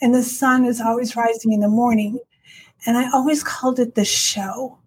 And 0.01 0.15
the 0.15 0.23
sun 0.23 0.65
is 0.65 0.81
always 0.81 1.17
rising 1.17 1.53
in 1.53 1.61
the 1.61 1.69
morning. 1.69 2.19
And 2.87 2.97
I 2.99 3.11
always 3.13 3.45
called 3.45 3.79
it 3.79 3.95
the 3.95 4.05
show. 4.05 4.79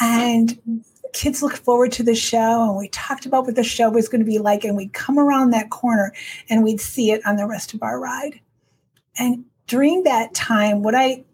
And 0.00 0.84
kids 1.12 1.42
look 1.42 1.56
forward 1.56 1.92
to 1.92 2.02
the 2.02 2.14
show, 2.14 2.68
and 2.68 2.76
we 2.76 2.88
talked 2.88 3.26
about 3.26 3.44
what 3.44 3.54
the 3.54 3.62
show 3.62 3.90
was 3.90 4.08
going 4.08 4.24
to 4.24 4.30
be 4.30 4.38
like. 4.38 4.64
And 4.64 4.76
we'd 4.76 4.92
come 4.92 5.18
around 5.18 5.50
that 5.50 5.70
corner 5.70 6.12
and 6.48 6.64
we'd 6.64 6.80
see 6.80 7.10
it 7.10 7.24
on 7.26 7.36
the 7.36 7.46
rest 7.46 7.74
of 7.74 7.82
our 7.82 8.00
ride. 8.00 8.40
And 9.18 9.44
during 9.66 10.04
that 10.04 10.34
time, 10.34 10.82
what 10.82 10.94
I 10.94 11.24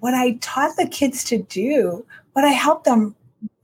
what 0.00 0.14
I 0.14 0.32
taught 0.40 0.76
the 0.76 0.86
kids 0.86 1.24
to 1.24 1.38
do, 1.38 2.04
what 2.34 2.44
I 2.44 2.50
helped 2.50 2.84
them 2.84 3.16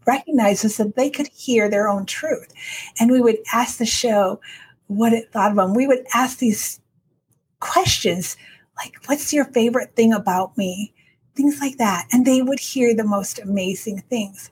recognizes 0.06 0.78
that 0.78 0.96
they 0.96 1.10
could 1.10 1.28
hear 1.28 1.68
their 1.68 1.88
own 1.88 2.06
truth. 2.06 2.52
And 2.98 3.10
we 3.10 3.20
would 3.20 3.38
ask 3.52 3.78
the 3.78 3.86
show 3.86 4.40
what 4.86 5.12
it 5.12 5.30
thought 5.32 5.50
of 5.50 5.56
them. 5.56 5.74
We 5.74 5.86
would 5.86 6.04
ask 6.14 6.38
these 6.38 6.80
questions 7.60 8.36
like, 8.76 8.94
What's 9.06 9.32
your 9.32 9.44
favorite 9.46 9.94
thing 9.94 10.12
about 10.12 10.56
me? 10.56 10.92
Things 11.34 11.60
like 11.60 11.78
that. 11.78 12.06
And 12.12 12.26
they 12.26 12.42
would 12.42 12.60
hear 12.60 12.94
the 12.94 13.04
most 13.04 13.38
amazing 13.38 14.02
things. 14.08 14.50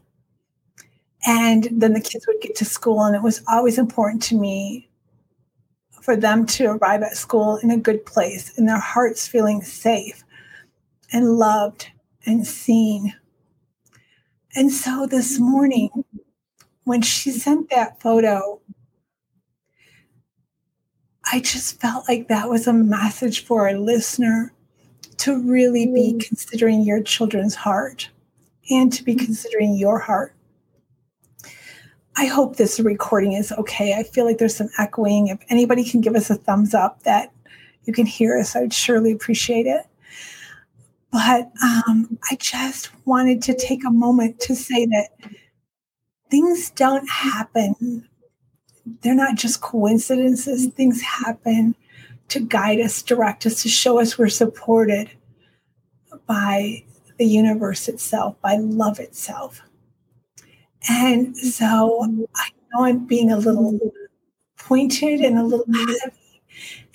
And 1.27 1.69
then 1.71 1.93
the 1.93 2.00
kids 2.00 2.27
would 2.27 2.41
get 2.41 2.55
to 2.57 2.65
school, 2.65 3.05
and 3.05 3.15
it 3.15 3.23
was 3.23 3.43
always 3.47 3.79
important 3.79 4.23
to 4.25 4.37
me 4.37 4.89
for 6.00 6.17
them 6.17 6.47
to 6.47 6.65
arrive 6.65 7.03
at 7.03 7.17
school 7.17 7.57
in 7.59 7.71
a 7.71 7.77
good 7.77 8.07
place, 8.07 8.57
in 8.59 8.67
their 8.67 8.81
hearts 8.81 9.29
feeling 9.29 9.62
safe 9.62 10.25
and 11.12 11.37
loved 11.39 11.89
and 12.27 12.47
seen. 12.47 13.15
And 14.55 14.73
so 14.73 15.07
this 15.07 15.39
morning, 15.39 15.91
when 16.85 17.03
she 17.03 17.31
sent 17.31 17.71
that 17.71 18.00
photo, 18.00 18.61
I 21.33 21.41
just 21.41 21.81
felt 21.81 22.09
like 22.09 22.29
that 22.29 22.49
was 22.49 22.67
a 22.67 22.73
message 22.73 23.45
for 23.45 23.69
a 23.69 23.79
listener 23.79 24.53
to 25.19 25.39
really 25.39 25.87
be 25.87 26.15
mm. 26.15 26.27
considering 26.27 26.83
your 26.83 27.03
children's 27.03 27.55
heart 27.55 28.09
and 28.71 28.93
to 28.93 29.05
be 29.05 29.15
mm. 29.15 29.25
considering 29.25 29.77
your 29.77 29.99
heart. 29.99 30.35
I 32.17 32.26
hope 32.26 32.57
this 32.57 32.81
recording 32.81 33.33
is 33.33 33.52
okay. 33.52 33.95
I 33.95 34.02
feel 34.02 34.25
like 34.25 34.38
there's 34.38 34.57
some 34.57 34.71
echoing. 34.79 35.29
If 35.29 35.38
anybody 35.49 35.85
can 35.85 36.00
give 36.00 36.17
us 36.17 36.29
a 36.29 36.35
thumbs 36.35 36.75
up 36.75 37.02
that 37.05 37.33
you 37.85 37.93
can 37.93 38.07
hear 38.07 38.38
us, 38.38 38.57
I 38.57 38.61
would 38.61 38.75
surely 38.75 39.12
appreciate 39.12 39.67
it. 39.67 39.87
But 41.12 41.50
um, 41.62 42.19
I 42.31 42.37
just 42.37 42.90
wanted 43.07 43.43
to 43.43 43.55
take 43.55 43.85
a 43.85 43.90
moment 43.90 44.40
to 44.40 44.55
say 44.55 44.87
that 44.87 45.09
things 46.31 46.71
don't 46.71 47.09
happen. 47.09 48.09
They're 49.02 49.14
not 49.14 49.37
just 49.37 49.61
coincidences. 49.61 50.67
Things 50.69 51.00
happen 51.00 51.75
to 52.29 52.40
guide 52.40 52.81
us, 52.81 53.02
direct 53.02 53.45
us, 53.47 53.62
to 53.62 53.69
show 53.69 54.00
us 54.00 54.19
we're 54.19 54.29
supported 54.29 55.11
by 56.26 56.85
the 57.19 57.26
universe 57.26 57.88
itself, 57.88 58.40
by 58.40 58.57
love 58.57 59.00
itself. 59.00 59.62
And 60.89 61.37
so 61.37 62.27
I 62.35 62.49
know 62.73 62.85
I'm 62.85 63.07
being 63.07 63.31
a 63.31 63.37
little 63.37 63.79
pointed 64.57 65.21
and 65.21 65.39
a 65.39 65.43
little 65.45 65.67
mm-hmm. 65.67 65.93
heavy. 66.03 66.43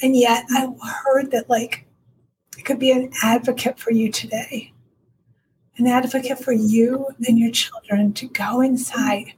And 0.02 0.16
yet 0.16 0.46
I 0.50 0.68
heard 1.04 1.32
that, 1.32 1.50
like, 1.50 1.86
I 2.58 2.62
could 2.62 2.80
be 2.80 2.92
an 2.92 3.12
advocate 3.24 3.80
for 3.80 3.92
you 3.92 4.12
today, 4.12 4.74
an 5.78 5.88
advocate 5.88 6.40
for 6.40 6.54
you 6.54 7.08
and 7.28 7.38
your 7.38 7.52
children 7.52 8.14
to 8.14 8.28
go 8.28 8.62
inside. 8.62 9.34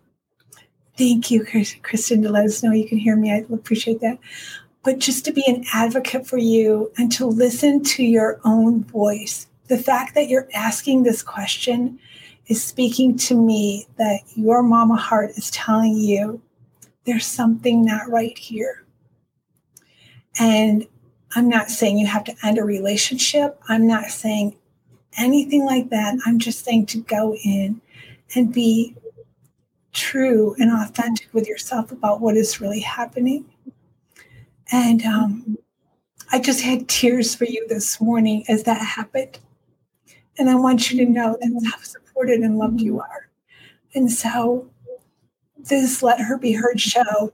Thank 0.98 1.30
you, 1.30 1.46
Kristen, 1.84 2.24
to 2.24 2.30
let 2.30 2.46
us 2.46 2.64
know 2.64 2.72
you 2.72 2.88
can 2.88 2.98
hear 2.98 3.16
me. 3.16 3.32
I 3.32 3.46
appreciate 3.54 4.02
that. 4.02 4.18
But 4.84 5.00
just 5.00 5.26
to 5.26 5.34
be 5.34 5.44
an 5.48 5.64
advocate 5.74 6.26
for 6.26 6.38
you 6.38 6.92
and 6.98 7.12
to 7.14 7.26
listen 7.26 7.84
to 7.84 8.04
your 8.04 8.40
own 8.46 8.84
voice. 8.86 9.48
The 9.68 9.78
fact 9.78 10.16
that 10.16 10.30
you're 10.30 10.48
asking 10.54 11.04
this 11.04 11.22
question 11.22 12.00
is 12.48 12.64
speaking 12.64 13.18
to 13.18 13.36
me 13.36 13.88
that 13.98 14.22
your 14.36 14.64
mama 14.64 14.96
heart 14.96 15.32
is 15.32 15.52
telling 15.52 15.96
you 15.96 16.42
there's 17.06 17.26
something 17.26 17.86
not 17.86 18.10
right 18.10 18.38
here. 18.38 18.86
And 20.40 20.88
I'm 21.36 21.50
not 21.50 21.70
saying 21.70 21.98
you 21.98 22.08
have 22.08 22.24
to 22.26 22.36
end 22.44 22.58
a 22.58 22.64
relationship. 22.64 23.60
I'm 23.68 23.88
not 23.88 24.06
saying 24.06 24.56
anything 25.18 25.66
like 25.66 25.90
that. 25.90 26.18
I'm 26.26 26.40
just 26.40 26.64
saying 26.64 26.88
to 26.88 27.00
go 27.00 27.36
in 27.44 27.82
and 28.36 28.54
be 28.54 28.96
true 29.94 30.56
and 30.60 30.72
authentic 30.72 31.34
with 31.34 31.48
yourself 31.48 31.92
about 31.92 32.22
what 32.22 32.38
is 32.38 32.62
really 32.62 32.82
happening. 32.82 33.46
And 34.72 35.04
um, 35.04 35.58
I 36.32 36.40
just 36.40 36.62
had 36.62 36.88
tears 36.88 37.34
for 37.34 37.46
you 37.46 37.66
this 37.68 38.00
morning 38.00 38.44
as 38.48 38.64
that 38.64 38.82
happened. 38.82 39.40
And 40.38 40.50
I 40.50 40.56
want 40.56 40.92
you 40.92 41.04
to 41.06 41.12
know 41.12 41.38
that 41.40 41.72
how 41.72 41.78
supported 42.18 42.42
and 42.42 42.58
loved 42.58 42.82
you 42.82 43.00
are. 43.00 43.30
And 43.94 44.12
so, 44.12 44.70
this 45.58 46.02
Let 46.02 46.20
Her 46.20 46.38
Be 46.38 46.54
Heard 46.54 46.80
show, 46.80 47.34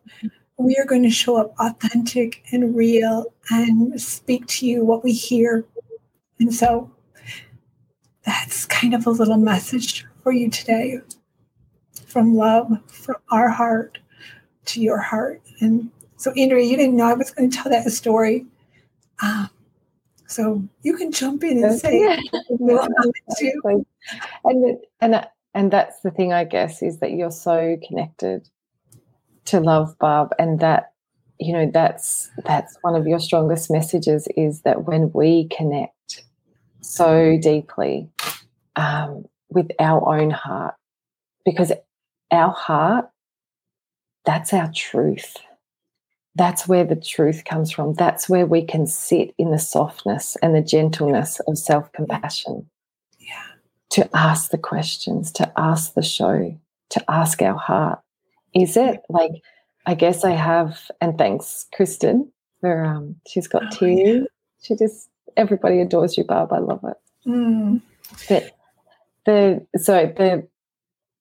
we 0.58 0.76
are 0.78 0.86
going 0.86 1.04
to 1.04 1.10
show 1.10 1.38
up 1.38 1.54
authentic 1.60 2.44
and 2.52 2.76
real 2.76 3.34
and 3.50 4.00
speak 4.02 4.46
to 4.48 4.68
you 4.68 4.84
what 4.84 5.04
we 5.04 5.14
hear. 5.14 5.66
And 6.40 6.54
so, 6.54 6.92
that's 8.26 8.66
kind 8.66 8.94
of 8.94 9.08
a 9.08 9.10
little 9.10 9.38
message 9.38 10.06
for 10.22 10.34
you 10.34 10.50
today 10.50 11.00
from 12.06 12.36
love, 12.36 12.70
from 12.88 13.16
our 13.32 13.50
heart 13.50 14.00
to 14.66 14.82
your 14.82 15.00
heart. 15.00 15.42
And 15.62 15.90
so, 16.18 16.32
Andrea, 16.32 16.66
you 16.66 16.76
didn't 16.76 16.98
know 16.98 17.06
I 17.06 17.14
was 17.14 17.32
going 17.32 17.50
to 17.50 17.58
tell 17.58 17.72
that 17.72 17.90
story. 17.92 18.46
Um, 19.22 19.50
so 20.28 20.64
you 20.84 20.96
can 20.96 21.12
jump 21.12 21.44
in 21.44 21.64
and 21.64 21.80
say 21.80 22.18
and 24.46 24.78
and 25.02 25.28
and 25.54 25.72
that's 25.72 26.00
the 26.02 26.12
thing, 26.12 26.34
I 26.34 26.46
guess, 26.46 26.82
is 26.82 27.00
that 27.00 27.12
you're 27.12 27.32
so 27.32 27.78
connected 27.88 28.50
to 29.46 29.60
love, 29.60 29.98
Barb, 30.00 30.34
and 30.40 30.60
that 30.60 30.94
you 31.40 31.54
know 31.54 31.70
that's 31.72 32.30
that's 32.46 32.78
one 32.82 32.96
of 32.96 33.08
your 33.08 33.20
strongest 33.20 33.70
messages 33.70 34.28
is 34.36 34.62
that 34.62 34.86
when 34.86 35.12
we 35.14 35.48
connect 35.50 36.24
so 36.82 37.38
deeply 37.42 38.10
um, 38.76 39.26
with 39.50 39.70
our 39.80 40.18
own 40.18 40.32
heart, 40.32 40.76
because 41.46 41.72
our 42.32 42.52
heart, 42.52 43.10
that's 44.26 44.54
our 44.54 44.72
truth 44.74 45.38
that's 46.36 46.68
where 46.68 46.84
the 46.84 46.96
truth 46.96 47.46
comes 47.46 47.72
from. 47.72 47.94
That's 47.94 48.28
where 48.28 48.46
we 48.46 48.64
can 48.64 48.88
sit 48.88 49.34
in 49.38 49.52
the 49.52 49.60
softness 49.60 50.36
and 50.42 50.56
the 50.56 50.62
gentleness 50.62 51.40
of 51.48 51.58
self 51.58 51.92
compassion. 51.92 52.68
Yeah. 53.20 53.44
To 53.92 54.10
ask 54.16 54.50
the 54.50 54.58
questions, 54.58 55.32
to 55.34 55.52
ask 55.58 55.94
the 55.94 56.02
show, 56.02 56.58
to 56.90 57.12
ask 57.12 57.42
our 57.42 57.58
heart. 57.58 58.00
Is 58.56 58.78
it 58.78 59.02
like, 59.10 59.32
I 59.86 59.94
guess 59.94 60.24
I 60.24 60.32
have, 60.32 60.90
and 61.02 61.18
thanks, 61.18 61.68
Kristen, 61.74 62.32
for, 62.62 62.84
um, 62.84 63.16
she's 63.28 63.48
got 63.48 63.64
oh, 63.66 63.78
tears. 63.78 64.22
Yeah. 64.22 64.28
She 64.62 64.76
just, 64.76 65.10
everybody 65.38 65.82
adores 65.82 66.18
you, 66.18 66.24
Barb. 66.24 66.54
I 66.54 66.60
love 66.60 66.84
it. 66.84 67.30
Mm. 67.30 67.82
But 68.30 68.58
the, 69.26 69.66
so 69.78 70.12
the, 70.16 70.48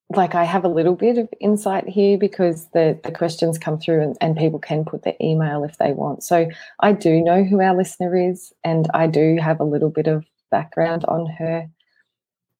like 0.09 0.35
I 0.35 0.43
have 0.43 0.63
a 0.63 0.69
little 0.69 0.95
bit 0.95 1.17
of 1.17 1.29
insight 1.39 1.87
here 1.87 2.17
because 2.17 2.69
the, 2.69 2.99
the 3.03 3.11
questions 3.11 3.57
come 3.57 3.79
through 3.79 4.01
and, 4.01 4.17
and 4.21 4.37
people 4.37 4.59
can 4.59 4.85
put 4.85 5.03
their 5.03 5.15
email 5.21 5.63
if 5.63 5.77
they 5.77 5.91
want. 5.91 6.23
So 6.23 6.49
I 6.79 6.93
do 6.93 7.21
know 7.21 7.43
who 7.43 7.61
our 7.61 7.75
listener 7.75 8.15
is 8.15 8.53
and 8.63 8.87
I 8.93 9.07
do 9.07 9.37
have 9.41 9.59
a 9.59 9.65
little 9.65 9.89
bit 9.89 10.07
of 10.07 10.25
background 10.51 11.05
on 11.05 11.25
her. 11.37 11.67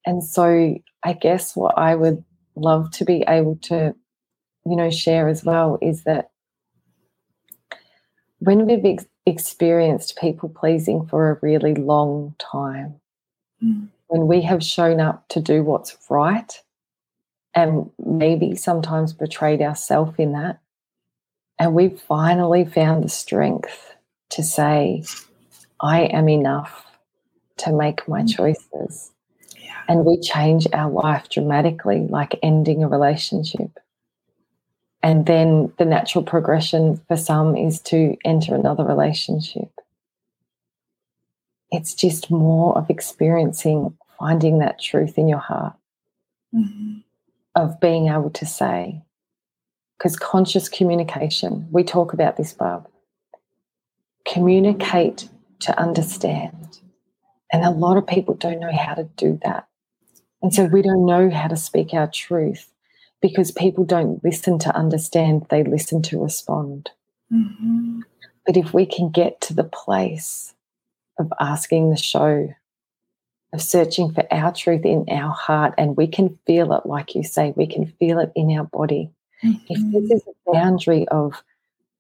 And 0.05 0.23
so 0.23 0.75
I 1.03 1.13
guess 1.13 1.55
what 1.55 1.77
I 1.77 1.95
would 1.95 2.23
love 2.55 2.91
to 2.91 3.05
be 3.05 3.23
able 3.27 3.57
to, 3.63 3.93
you 4.65 4.75
know, 4.75 4.89
share 4.89 5.27
as 5.27 5.43
well 5.43 5.77
is 5.81 6.03
that 6.03 6.31
when 8.39 8.65
we've 8.65 8.85
ex- 8.85 9.05
experienced 9.25 10.17
people 10.17 10.49
pleasing 10.49 11.05
for 11.05 11.29
a 11.29 11.39
really 11.41 11.75
long 11.75 12.35
time, 12.39 12.95
mm. 13.63 13.87
when 14.07 14.27
we 14.27 14.41
have 14.41 14.63
shown 14.63 14.99
up 14.99 15.27
to 15.29 15.39
do 15.39 15.63
what's 15.63 15.97
right 16.09 16.59
and 17.55 17.89
maybe 18.03 18.55
sometimes 18.55 19.13
betrayed 19.13 19.61
ourselves 19.61 20.15
in 20.17 20.33
that. 20.33 20.59
And 21.59 21.73
we've 21.73 21.99
finally 21.99 22.65
found 22.65 23.03
the 23.03 23.09
strength 23.09 23.93
to 24.31 24.43
say, 24.43 25.03
I 25.79 26.01
am 26.01 26.27
enough 26.27 26.85
to 27.57 27.71
make 27.71 28.07
my 28.07 28.23
mm. 28.23 28.35
choices. 28.35 29.11
Yeah. 29.59 29.81
And 29.87 30.05
we 30.05 30.19
change 30.19 30.67
our 30.73 30.89
life 30.89 31.29
dramatically, 31.29 32.07
like 32.09 32.39
ending 32.41 32.83
a 32.83 32.87
relationship. 32.87 33.79
And 35.03 35.25
then 35.25 35.71
the 35.77 35.85
natural 35.85 36.23
progression 36.23 37.01
for 37.07 37.17
some 37.17 37.55
is 37.55 37.81
to 37.81 38.15
enter 38.25 38.55
another 38.55 38.85
relationship. 38.85 39.69
It's 41.69 41.93
just 41.93 42.31
more 42.31 42.77
of 42.77 42.89
experiencing 42.89 43.95
finding 44.17 44.59
that 44.59 44.79
truth 44.79 45.17
in 45.17 45.27
your 45.27 45.39
heart. 45.39 45.73
Mm-hmm 46.55 46.99
of 47.55 47.79
being 47.79 48.07
able 48.07 48.29
to 48.31 48.45
say, 48.45 49.01
because 49.97 50.15
conscious 50.15 50.67
communication, 50.69 51.67
we 51.71 51.83
talk 51.83 52.13
about 52.13 52.37
this, 52.37 52.53
Barb, 52.53 52.87
communicate 54.27 55.29
to 55.59 55.79
understand. 55.79 56.79
And 57.51 57.63
a 57.63 57.69
lot 57.69 57.97
of 57.97 58.07
people 58.07 58.33
don't 58.33 58.59
know 58.59 58.75
how 58.75 58.95
to 58.95 59.03
do 59.15 59.39
that. 59.43 59.67
And 60.41 60.53
so 60.53 60.65
we 60.65 60.81
don't 60.81 61.05
know 61.05 61.29
how 61.29 61.47
to 61.47 61.55
speak 61.55 61.93
our 61.93 62.07
truth 62.07 62.69
because 63.21 63.51
people 63.51 63.85
don't 63.85 64.21
listen 64.23 64.59
to 64.59 64.75
understand, 64.75 65.45
they 65.49 65.63
listen 65.63 66.01
to 66.01 66.21
respond. 66.21 66.89
Mm-hmm. 67.31 68.01
But 68.45 68.57
if 68.57 68.73
we 68.73 68.85
can 68.85 69.09
get 69.09 69.39
to 69.41 69.53
the 69.53 69.63
place 69.63 70.53
of 71.17 71.31
asking 71.39 71.89
the 71.89 71.97
show, 71.97 72.53
of 73.53 73.61
searching 73.61 74.11
for 74.11 74.25
our 74.33 74.51
truth 74.51 74.83
in 74.83 75.05
our 75.09 75.31
heart, 75.31 75.73
and 75.77 75.95
we 75.95 76.07
can 76.07 76.37
feel 76.45 76.73
it, 76.73 76.85
like 76.85 77.15
you 77.15 77.23
say, 77.23 77.53
we 77.55 77.67
can 77.67 77.85
feel 77.99 78.19
it 78.19 78.31
in 78.35 78.51
our 78.57 78.65
body. 78.65 79.11
Mm-hmm. 79.43 79.63
If 79.69 80.09
this 80.09 80.21
is 80.21 80.27
a 80.27 80.51
boundary 80.51 81.07
of 81.09 81.43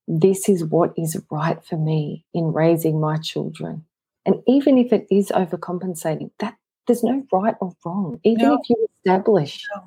this 0.07 0.49
is 0.49 0.65
what 0.65 0.93
is 0.97 1.21
right 1.29 1.63
for 1.63 1.77
me 1.77 2.25
in 2.33 2.51
raising 2.53 2.99
my 2.99 3.17
children. 3.17 3.85
And 4.25 4.41
even 4.47 4.77
if 4.77 4.91
it 4.91 5.07
is 5.11 5.29
overcompensating, 5.29 6.31
that 6.39 6.55
there's 6.87 7.03
no 7.03 7.25
right 7.31 7.55
or 7.61 7.73
wrong. 7.85 8.19
Even 8.23 8.45
no. 8.45 8.53
if 8.55 8.69
you 8.69 8.87
establish, 9.05 9.61
no. 9.75 9.83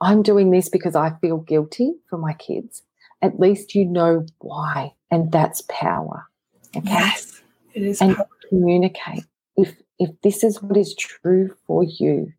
I'm 0.00 0.22
doing 0.22 0.50
this 0.50 0.68
because 0.68 0.96
I 0.96 1.12
feel 1.20 1.38
guilty 1.38 1.94
for 2.08 2.18
my 2.18 2.34
kids, 2.34 2.82
at 3.22 3.38
least 3.38 3.74
you 3.74 3.84
know 3.84 4.26
why. 4.38 4.92
And 5.10 5.30
that's 5.30 5.62
power. 5.68 6.28
Okay? 6.76 6.88
Yes, 6.88 7.42
it 7.74 7.82
is. 7.82 8.00
And 8.00 8.16
power. 8.16 8.28
communicate. 8.48 9.24
If 9.56 9.74
if 9.98 10.10
this 10.22 10.42
is 10.44 10.62
what 10.62 10.76
is 10.76 10.94
true 10.94 11.54
for 11.66 11.84
you, 11.84 12.32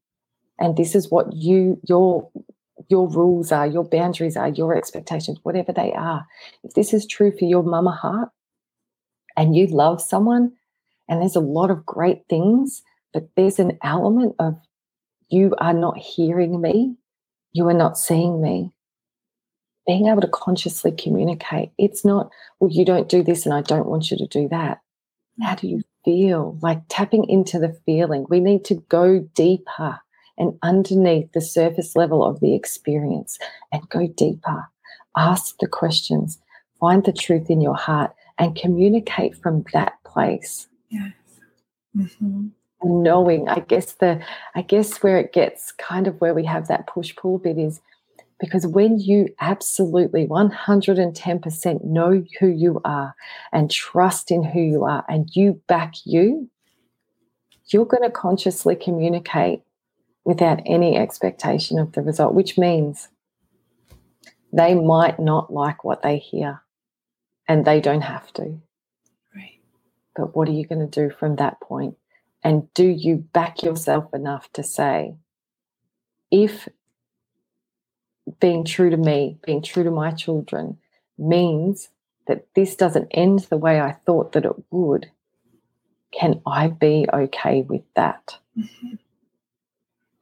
and 0.60 0.78
this 0.78 0.96
is 0.96 1.12
what 1.12 1.34
you 1.34 1.80
your 1.88 2.30
your 2.90 3.10
rules 3.10 3.52
are, 3.52 3.66
your 3.66 3.84
boundaries 3.84 4.38
are, 4.38 4.50
your 4.50 4.76
expectations, 4.76 5.40
whatever 5.44 5.72
they 5.72 5.94
are. 5.94 6.26
If 6.64 6.74
this 6.74 6.94
is 6.94 7.06
true 7.06 7.32
for 7.38 7.46
your 7.46 7.64
mama 7.64 7.92
heart 7.92 8.30
and 9.38 9.56
you 9.56 9.68
love 9.68 10.02
someone, 10.02 10.52
and 11.08 11.22
there's 11.22 11.36
a 11.36 11.42
lot 11.42 11.72
of 11.72 11.86
great 11.86 12.24
things, 12.30 12.84
but 13.14 13.30
there's 13.36 13.60
an 13.60 13.78
element 13.84 14.36
of 14.40 14.60
you 15.30 15.56
are 15.58 15.74
not 15.74 15.98
hearing 15.98 16.62
me, 16.62 16.96
you 17.54 17.68
are 17.68 17.74
not 17.74 17.98
seeing 17.98 18.42
me. 18.42 18.72
Being 19.88 20.08
able 20.08 20.22
to 20.22 20.28
consciously 20.28 20.92
communicate. 20.92 21.70
It's 21.78 22.04
not, 22.04 22.32
well, 22.60 22.72
you 22.72 22.86
don't 22.86 23.08
do 23.08 23.22
this 23.22 23.46
and 23.46 23.54
I 23.54 23.62
don't 23.62 23.86
want 23.86 24.10
you 24.10 24.18
to 24.18 24.26
do 24.26 24.48
that. 24.50 24.80
How 25.42 25.56
do 25.56 25.68
you 25.68 25.84
feel? 26.06 26.58
Like 26.62 26.84
tapping 26.88 27.28
into 27.28 27.60
the 27.60 27.78
feeling. 27.86 28.26
We 28.30 28.40
need 28.40 28.64
to 28.66 28.76
go 28.88 29.28
deeper 29.34 30.00
and 30.38 30.58
underneath 30.62 31.32
the 31.34 31.42
surface 31.42 31.96
level 31.96 32.24
of 32.24 32.40
the 32.40 32.56
experience 32.56 33.38
and 33.72 33.90
go 33.90 34.08
deeper. 34.08 34.70
Ask 35.18 35.58
the 35.60 35.68
questions, 35.68 36.40
find 36.80 37.04
the 37.04 37.14
truth 37.14 37.50
in 37.50 37.62
your 37.62 37.76
heart, 37.76 38.14
and 38.38 38.56
communicate 38.56 39.36
from 39.36 39.66
that 39.74 39.94
place. 40.06 40.68
Yes. 40.90 41.14
Mm-hmm. 41.98 42.48
And 42.82 43.04
knowing, 43.04 43.48
I 43.48 43.60
guess 43.62 43.94
the, 43.94 44.22
I 44.54 44.62
guess 44.62 44.98
where 44.98 45.18
it 45.18 45.34
gets 45.34 45.72
kind 45.72 46.08
of 46.08 46.20
where 46.20 46.34
we 46.34 46.46
have 46.46 46.68
that 46.68 46.88
push 46.88 47.16
pull 47.16 47.40
bit 47.40 47.58
is 47.58 47.80
because 48.40 48.68
when 48.68 49.00
you 49.00 49.34
absolutely 49.40 50.28
110% 50.28 51.84
know 51.84 52.24
who 52.40 52.48
you 52.48 52.82
are 52.84 53.16
and 53.54 53.72
trust 53.72 54.32
in 54.32 54.44
who 54.44 54.60
you 54.60 54.84
are 54.84 55.06
and 55.08 55.30
you 55.34 55.62
back 55.68 55.94
you, 56.04 56.50
you're 57.68 57.86
going 57.86 58.04
to 58.04 58.12
consciously 58.12 58.76
communicate 58.76 59.62
without 60.26 60.60
any 60.66 60.98
expectation 60.98 61.80
of 61.80 61.94
the 61.94 62.02
result, 62.02 62.34
which 62.34 62.58
means 62.58 63.08
they 64.52 64.76
might 64.76 65.20
not 65.20 65.52
like 65.52 65.84
what 65.84 66.02
they 66.02 66.18
hear 66.18 66.62
and 67.48 67.64
they 67.64 67.80
don't 67.80 68.02
have 68.02 68.32
to. 68.34 68.60
Right. 69.36 69.60
But 70.16 70.36
what 70.36 70.50
are 70.50 70.54
you 70.54 70.66
going 70.66 70.88
to 70.88 71.02
do 71.02 71.14
from 71.14 71.38
that 71.38 71.62
point? 71.62 71.96
And 72.44 72.72
do 72.74 72.86
you 72.86 73.18
back 73.18 73.64
yourself 73.64 74.14
enough 74.14 74.52
to 74.54 74.64
say, 74.64 75.16
if 76.32 76.68
being 78.40 78.64
true 78.64 78.90
to 78.90 78.98
me, 78.98 79.38
being 79.46 79.62
true 79.62 79.84
to 79.84 79.92
my 79.92 80.12
children 80.12 80.78
means 81.18 81.90
that 82.28 82.48
this 82.56 82.76
doesn't 82.76 83.08
end 83.12 83.40
the 83.50 83.58
way 83.58 83.80
I 83.80 83.94
thought 84.06 84.32
that 84.34 84.46
it 84.46 84.56
would, 84.72 85.12
can 86.12 86.42
I 86.46 86.70
be 86.70 87.06
okay 87.14 87.62
with 87.62 87.84
that? 87.96 88.38
Mm-hmm 88.58 88.96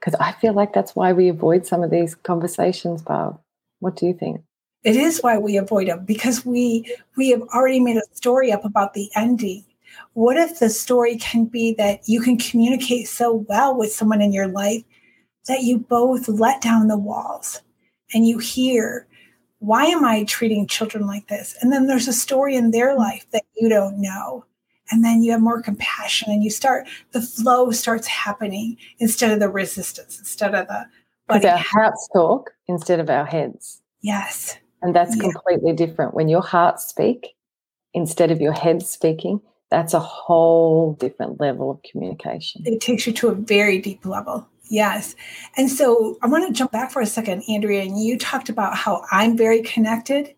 because 0.03 0.19
I 0.19 0.33
feel 0.33 0.53
like 0.53 0.73
that's 0.73 0.95
why 0.95 1.13
we 1.13 1.29
avoid 1.29 1.65
some 1.65 1.81
of 1.81 1.89
these 1.89 2.13
conversations, 2.13 3.01
Barb. 3.01 3.39
What 3.79 3.95
do 3.95 4.05
you 4.05 4.13
think? 4.13 4.41
It 4.83 4.97
is 4.97 5.21
why 5.21 5.37
we 5.37 5.55
avoid 5.55 5.87
them 5.87 6.03
because 6.03 6.45
we 6.45 6.93
we 7.15 7.29
have 7.29 7.41
already 7.53 7.79
made 7.79 7.95
a 7.95 8.15
story 8.15 8.51
up 8.51 8.65
about 8.65 8.93
the 8.93 9.09
ending. 9.15 9.63
What 10.11 10.35
if 10.35 10.59
the 10.59 10.69
story 10.69 11.15
can 11.17 11.45
be 11.45 11.73
that 11.75 12.01
you 12.05 12.19
can 12.19 12.37
communicate 12.37 13.07
so 13.07 13.45
well 13.47 13.77
with 13.77 13.93
someone 13.93 14.21
in 14.21 14.33
your 14.33 14.47
life 14.47 14.83
that 15.47 15.61
you 15.61 15.77
both 15.77 16.27
let 16.27 16.61
down 16.61 16.87
the 16.87 16.97
walls 16.97 17.61
and 18.13 18.27
you 18.27 18.37
hear, 18.37 19.07
why 19.59 19.85
am 19.85 20.03
I 20.03 20.23
treating 20.25 20.67
children 20.67 21.07
like 21.07 21.27
this? 21.27 21.55
And 21.61 21.71
then 21.71 21.87
there's 21.87 22.07
a 22.07 22.13
story 22.13 22.55
in 22.55 22.71
their 22.71 22.95
life 22.95 23.25
that 23.31 23.43
you 23.55 23.69
don't 23.69 23.99
know. 23.99 24.45
And 24.91 25.03
then 25.03 25.23
you 25.23 25.31
have 25.31 25.41
more 25.41 25.61
compassion 25.61 26.31
and 26.31 26.43
you 26.43 26.49
start 26.49 26.87
the 27.11 27.21
flow 27.21 27.71
starts 27.71 28.05
happening 28.05 28.77
instead 28.99 29.31
of 29.31 29.39
the 29.39 29.49
resistance 29.49 30.19
instead 30.19 30.53
of 30.53 30.67
the 30.67 30.85
because 31.27 31.45
our 31.45 31.57
hearts 31.57 32.09
talk 32.13 32.51
instead 32.67 32.99
of 32.99 33.09
our 33.09 33.25
heads. 33.25 33.81
Yes. 34.01 34.57
And 34.81 34.93
that's 34.93 35.15
yeah. 35.15 35.23
completely 35.23 35.71
different. 35.71 36.13
When 36.13 36.27
your 36.27 36.41
hearts 36.41 36.85
speak 36.85 37.29
instead 37.93 38.29
of 38.29 38.41
your 38.41 38.51
head 38.51 38.83
speaking 38.83 39.39
that's 39.73 39.95
a 39.95 39.99
whole 39.99 40.93
different 40.99 41.41
level 41.41 41.71
of 41.71 41.81
communication. 41.81 42.61
It 42.63 42.79
takes 42.79 43.07
you 43.07 43.13
to 43.13 43.29
a 43.29 43.33
very 43.33 43.79
deep 43.79 44.05
level 44.05 44.47
yes 44.69 45.15
and 45.57 45.69
so 45.69 46.17
i 46.21 46.27
want 46.27 46.47
to 46.47 46.53
jump 46.53 46.71
back 46.71 46.91
for 46.91 47.01
a 47.01 47.05
second 47.05 47.43
andrea 47.49 47.81
and 47.81 48.01
you 48.01 48.17
talked 48.17 48.49
about 48.49 48.75
how 48.75 49.03
i'm 49.11 49.37
very 49.37 49.61
connected 49.61 50.33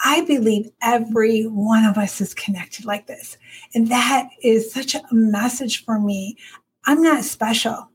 I 0.00 0.24
believe 0.24 0.70
every 0.80 1.44
one 1.44 1.84
of 1.84 1.98
us 1.98 2.20
is 2.20 2.34
connected 2.34 2.84
like 2.84 3.06
this. 3.06 3.36
And 3.74 3.88
that 3.88 4.28
is 4.42 4.72
such 4.72 4.94
a 4.94 5.02
message 5.10 5.84
for 5.84 5.98
me. 5.98 6.36
I'm 6.84 7.02
not 7.02 7.24
special. 7.24 7.90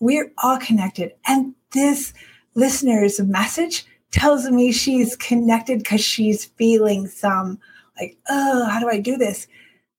We're 0.00 0.32
all 0.38 0.58
connected. 0.58 1.12
And 1.26 1.54
this 1.72 2.14
listener's 2.54 3.18
message 3.20 3.86
tells 4.12 4.48
me 4.48 4.72
she's 4.72 5.16
connected 5.16 5.80
because 5.80 6.00
she's 6.02 6.44
feeling 6.44 7.08
some 7.08 7.58
like, 8.00 8.16
oh, 8.28 8.66
how 8.66 8.78
do 8.78 8.88
I 8.88 9.00
do 9.00 9.16
this? 9.16 9.48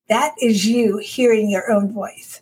That 0.07 0.33
is 0.41 0.65
you 0.65 0.97
hearing 0.97 1.49
your 1.49 1.69
own 1.69 1.91
voice. 1.91 2.41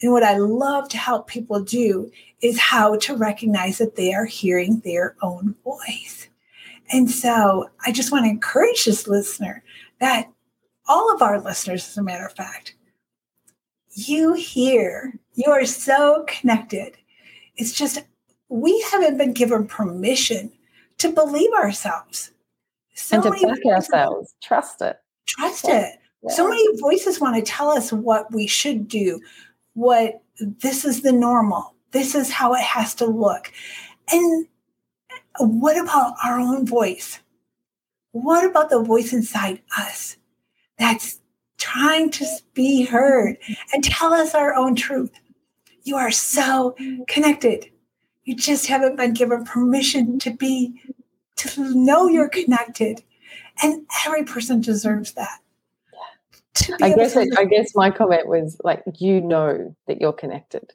And 0.00 0.12
what 0.12 0.22
I 0.22 0.36
love 0.36 0.88
to 0.90 0.98
help 0.98 1.26
people 1.26 1.62
do 1.62 2.10
is 2.40 2.58
how 2.58 2.96
to 2.96 3.16
recognize 3.16 3.78
that 3.78 3.96
they 3.96 4.14
are 4.14 4.24
hearing 4.24 4.80
their 4.80 5.16
own 5.22 5.54
voice. 5.64 6.28
And 6.90 7.10
so 7.10 7.68
I 7.84 7.92
just 7.92 8.12
want 8.12 8.24
to 8.24 8.30
encourage 8.30 8.84
this 8.84 9.08
listener 9.08 9.62
that 10.00 10.30
all 10.86 11.12
of 11.12 11.20
our 11.20 11.40
listeners, 11.40 11.86
as 11.88 11.98
a 11.98 12.02
matter 12.02 12.24
of 12.24 12.32
fact, 12.32 12.74
you 13.90 14.34
hear, 14.34 15.18
you 15.34 15.50
are 15.50 15.64
so 15.64 16.24
connected. 16.28 16.96
It's 17.56 17.72
just 17.72 18.04
we 18.48 18.80
haven't 18.90 19.18
been 19.18 19.32
given 19.32 19.66
permission 19.66 20.52
to 20.98 21.12
believe 21.12 21.52
ourselves. 21.52 22.30
So 22.94 23.16
and 23.16 23.24
to 23.24 23.46
back 23.46 23.66
ourselves, 23.66 24.34
trust 24.42 24.80
it. 24.80 24.98
Trust 25.26 25.66
it. 25.68 25.98
Yeah. 26.22 26.30
So 26.30 26.48
many 26.48 26.80
voices 26.80 27.20
want 27.20 27.36
to 27.36 27.42
tell 27.42 27.70
us 27.70 27.92
what 27.92 28.32
we 28.32 28.46
should 28.46 28.88
do, 28.88 29.20
what 29.78 30.20
this 30.40 30.84
is 30.84 31.02
the 31.02 31.12
normal, 31.12 31.74
this 31.92 32.16
is 32.16 32.32
how 32.32 32.52
it 32.52 32.62
has 32.62 32.96
to 32.96 33.06
look. 33.06 33.52
And 34.10 34.46
what 35.38 35.78
about 35.78 36.14
our 36.24 36.40
own 36.40 36.66
voice? 36.66 37.20
What 38.10 38.44
about 38.44 38.70
the 38.70 38.82
voice 38.82 39.12
inside 39.12 39.62
us 39.78 40.16
that's 40.78 41.20
trying 41.58 42.10
to 42.10 42.26
be 42.54 42.84
heard 42.84 43.38
and 43.72 43.84
tell 43.84 44.12
us 44.12 44.34
our 44.34 44.52
own 44.52 44.74
truth? 44.74 45.12
You 45.84 45.94
are 45.94 46.10
so 46.10 46.74
connected. 47.06 47.70
You 48.24 48.34
just 48.34 48.66
haven't 48.66 48.96
been 48.96 49.14
given 49.14 49.44
permission 49.44 50.18
to 50.18 50.32
be, 50.32 50.82
to 51.36 51.74
know 51.74 52.08
you're 52.08 52.28
connected. 52.28 53.04
And 53.62 53.86
every 54.04 54.24
person 54.24 54.60
deserves 54.60 55.12
that. 55.12 55.38
I 56.82 56.94
guess 56.94 57.16
it, 57.16 57.28
I 57.38 57.44
guess 57.44 57.74
my 57.74 57.90
comment 57.90 58.26
was 58.26 58.58
like 58.64 58.82
you 58.98 59.20
know 59.20 59.74
that 59.86 60.00
you're 60.00 60.12
connected. 60.12 60.72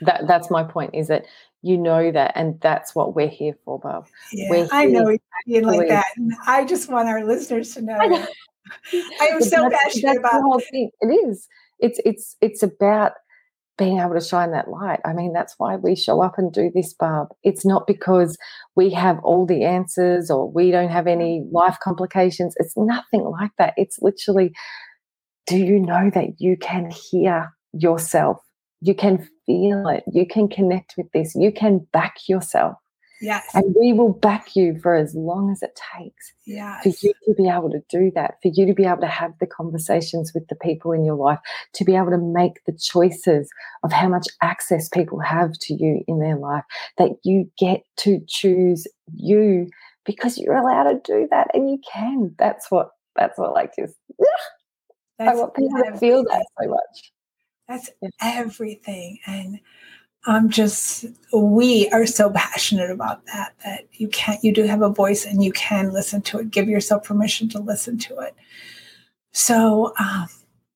That 0.00 0.26
that's 0.26 0.50
my 0.50 0.64
point 0.64 0.94
is 0.94 1.08
that 1.08 1.24
you 1.62 1.78
know 1.78 2.12
that 2.12 2.32
and 2.34 2.60
that's 2.60 2.94
what 2.94 3.14
we're 3.14 3.28
here 3.28 3.56
for 3.64 3.78
barb. 3.78 4.06
Yeah, 4.32 4.66
i 4.70 4.84
know 4.84 5.16
you 5.46 5.60
like 5.62 5.88
that 5.88 6.06
and 6.16 6.32
i 6.46 6.64
just 6.64 6.90
want 6.90 7.08
our 7.08 7.24
listeners 7.24 7.74
to 7.74 7.82
know. 7.82 7.98
I, 7.98 8.28
I 9.20 9.24
am 9.26 9.40
so 9.40 9.68
passionate 9.70 10.18
about 10.18 10.32
the 10.32 10.42
whole 10.42 10.60
thing. 10.60 10.90
it 11.00 11.06
is. 11.06 11.48
It's 11.80 11.98
it's 12.04 12.36
it's 12.40 12.62
about 12.62 13.12
being 13.76 13.98
able 13.98 14.14
to 14.14 14.20
shine 14.20 14.52
that 14.52 14.68
light. 14.68 15.00
I 15.04 15.14
mean 15.14 15.32
that's 15.32 15.54
why 15.58 15.76
we 15.76 15.96
show 15.96 16.22
up 16.22 16.38
and 16.38 16.52
do 16.52 16.70
this 16.72 16.92
barb 16.92 17.28
it's 17.42 17.64
not 17.64 17.86
because 17.86 18.36
we 18.76 18.90
have 18.90 19.18
all 19.24 19.46
the 19.46 19.64
answers 19.64 20.30
or 20.30 20.50
we 20.50 20.70
don't 20.70 20.90
have 20.90 21.06
any 21.06 21.40
mm. 21.40 21.52
life 21.52 21.78
complications. 21.82 22.54
It's 22.58 22.76
nothing 22.76 23.24
like 23.24 23.52
that. 23.58 23.74
It's 23.76 23.98
literally 24.00 24.52
do 25.46 25.56
you 25.56 25.78
know 25.78 26.10
that 26.14 26.40
you 26.40 26.56
can 26.56 26.90
hear 26.90 27.52
yourself 27.72 28.38
you 28.84 28.94
can 28.94 29.26
feel 29.46 29.88
it. 29.88 30.04
You 30.12 30.26
can 30.26 30.46
connect 30.46 30.94
with 30.98 31.10
this. 31.12 31.34
You 31.34 31.50
can 31.50 31.86
back 31.90 32.16
yourself. 32.28 32.76
Yes. 33.18 33.46
And 33.54 33.74
we 33.80 33.94
will 33.94 34.12
back 34.12 34.54
you 34.54 34.78
for 34.82 34.94
as 34.94 35.14
long 35.14 35.50
as 35.50 35.62
it 35.62 35.78
takes 35.96 36.34
yes. 36.44 36.82
for 36.82 36.90
you 37.06 37.14
to 37.24 37.34
be 37.34 37.48
able 37.48 37.70
to 37.70 37.82
do 37.88 38.12
that, 38.14 38.34
for 38.42 38.50
you 38.52 38.66
to 38.66 38.74
be 38.74 38.84
able 38.84 39.00
to 39.00 39.06
have 39.06 39.32
the 39.40 39.46
conversations 39.46 40.32
with 40.34 40.46
the 40.48 40.56
people 40.56 40.92
in 40.92 41.02
your 41.02 41.14
life, 41.14 41.38
to 41.74 41.84
be 41.84 41.96
able 41.96 42.10
to 42.10 42.18
make 42.18 42.62
the 42.66 42.76
choices 42.78 43.48
of 43.84 43.90
how 43.90 44.08
much 44.08 44.26
access 44.42 44.90
people 44.90 45.18
have 45.20 45.52
to 45.60 45.72
you 45.72 46.04
in 46.06 46.20
their 46.20 46.36
life, 46.36 46.64
that 46.98 47.12
you 47.22 47.50
get 47.56 47.84
to 47.98 48.20
choose 48.28 48.86
you 49.14 49.70
because 50.04 50.36
you're 50.36 50.56
allowed 50.56 50.90
to 50.92 51.00
do 51.02 51.26
that 51.30 51.48
and 51.54 51.70
you 51.70 51.78
can. 51.90 52.34
That's 52.38 52.70
what 52.70 52.90
That's 53.16 53.38
all 53.38 53.54
like 53.54 53.72
just, 53.78 53.94
I 55.18 55.34
want 55.34 55.54
people 55.54 55.82
to 55.84 55.96
feel 55.98 56.24
that 56.24 56.46
so 56.60 56.68
much. 56.68 57.12
That's 57.68 57.90
yeah. 58.02 58.08
everything. 58.20 59.18
And 59.26 59.60
I'm 60.26 60.48
just, 60.48 61.06
we 61.32 61.88
are 61.90 62.06
so 62.06 62.30
passionate 62.30 62.90
about 62.90 63.24
that, 63.26 63.54
that 63.64 63.86
you 63.92 64.08
can't, 64.08 64.42
you 64.42 64.52
do 64.52 64.64
have 64.64 64.82
a 64.82 64.88
voice 64.88 65.24
and 65.24 65.42
you 65.42 65.52
can 65.52 65.92
listen 65.92 66.22
to 66.22 66.38
it. 66.38 66.50
Give 66.50 66.68
yourself 66.68 67.04
permission 67.04 67.48
to 67.50 67.58
listen 67.58 67.98
to 67.98 68.18
it. 68.20 68.34
So, 69.32 69.92
um, 69.98 70.28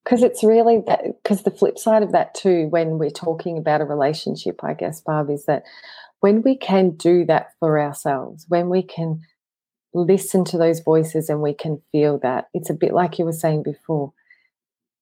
because 0.08 0.22
it's 0.22 0.42
really 0.42 0.82
that 0.86 1.02
because 1.22 1.42
the 1.42 1.50
flip 1.50 1.78
side 1.78 2.02
of 2.02 2.12
that 2.12 2.34
too 2.34 2.66
when 2.68 2.98
we're 2.98 3.10
talking 3.10 3.58
about 3.58 3.82
a 3.82 3.84
relationship 3.84 4.64
i 4.64 4.72
guess 4.72 5.02
barb 5.02 5.28
is 5.28 5.44
that 5.44 5.64
when 6.20 6.40
we 6.42 6.56
can 6.56 6.90
do 6.92 7.26
that 7.26 7.48
for 7.60 7.78
ourselves 7.78 8.46
when 8.48 8.70
we 8.70 8.82
can 8.82 9.20
listen 9.92 10.44
to 10.44 10.56
those 10.56 10.80
voices 10.80 11.28
and 11.28 11.42
we 11.42 11.52
can 11.52 11.80
feel 11.92 12.18
that 12.18 12.46
it's 12.54 12.70
a 12.70 12.74
bit 12.74 12.94
like 12.94 13.18
you 13.18 13.24
were 13.24 13.32
saying 13.32 13.62
before 13.62 14.12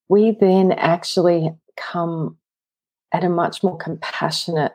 we 0.09 0.35
then 0.39 0.71
actually 0.71 1.51
come 1.75 2.37
at 3.13 3.23
a 3.23 3.29
much 3.29 3.63
more 3.63 3.77
compassionate 3.77 4.73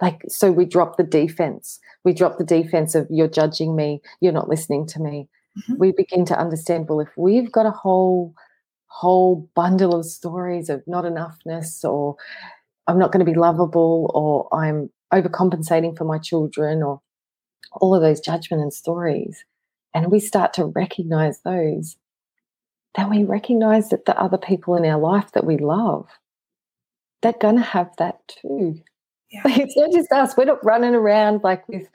like 0.00 0.22
so 0.28 0.50
we 0.50 0.64
drop 0.64 0.96
the 0.96 1.04
defense 1.04 1.78
we 2.04 2.12
drop 2.12 2.38
the 2.38 2.44
defense 2.44 2.94
of 2.94 3.06
you're 3.10 3.28
judging 3.28 3.76
me 3.76 4.00
you're 4.20 4.32
not 4.32 4.48
listening 4.48 4.86
to 4.86 5.00
me 5.00 5.28
mm-hmm. 5.58 5.74
we 5.78 5.92
begin 5.92 6.24
to 6.24 6.38
understand 6.38 6.88
well 6.88 7.00
if 7.00 7.08
we've 7.16 7.52
got 7.52 7.66
a 7.66 7.70
whole 7.70 8.34
whole 8.86 9.48
bundle 9.54 9.94
of 9.94 10.04
stories 10.04 10.68
of 10.68 10.82
not 10.86 11.04
enoughness 11.04 11.84
or 11.84 12.16
i'm 12.88 12.98
not 12.98 13.12
going 13.12 13.24
to 13.24 13.30
be 13.30 13.38
lovable 13.38 14.10
or 14.14 14.48
i'm 14.58 14.90
overcompensating 15.14 15.96
for 15.96 16.04
my 16.04 16.18
children 16.18 16.82
or 16.82 17.00
all 17.74 17.94
of 17.94 18.02
those 18.02 18.20
judgment 18.20 18.62
and 18.62 18.72
stories 18.72 19.44
and 19.94 20.10
we 20.10 20.18
start 20.18 20.52
to 20.52 20.66
recognize 20.66 21.40
those 21.42 21.96
then 22.94 23.08
we 23.10 23.24
recognize 23.24 23.88
that 23.88 24.04
the 24.04 24.18
other 24.20 24.38
people 24.38 24.76
in 24.76 24.84
our 24.84 24.98
life 24.98 25.32
that 25.32 25.44
we 25.44 25.56
love 25.56 26.06
they're 27.22 27.32
going 27.32 27.56
to 27.56 27.62
have 27.62 27.90
that 27.96 28.20
too. 28.28 28.82
Yeah. 29.30 29.42
it's 29.46 29.76
not 29.76 29.92
just 29.92 30.12
us. 30.12 30.36
We're 30.36 30.44
not 30.44 30.64
running 30.64 30.94
around 30.94 31.42
like 31.42 31.66
with, 31.68 31.88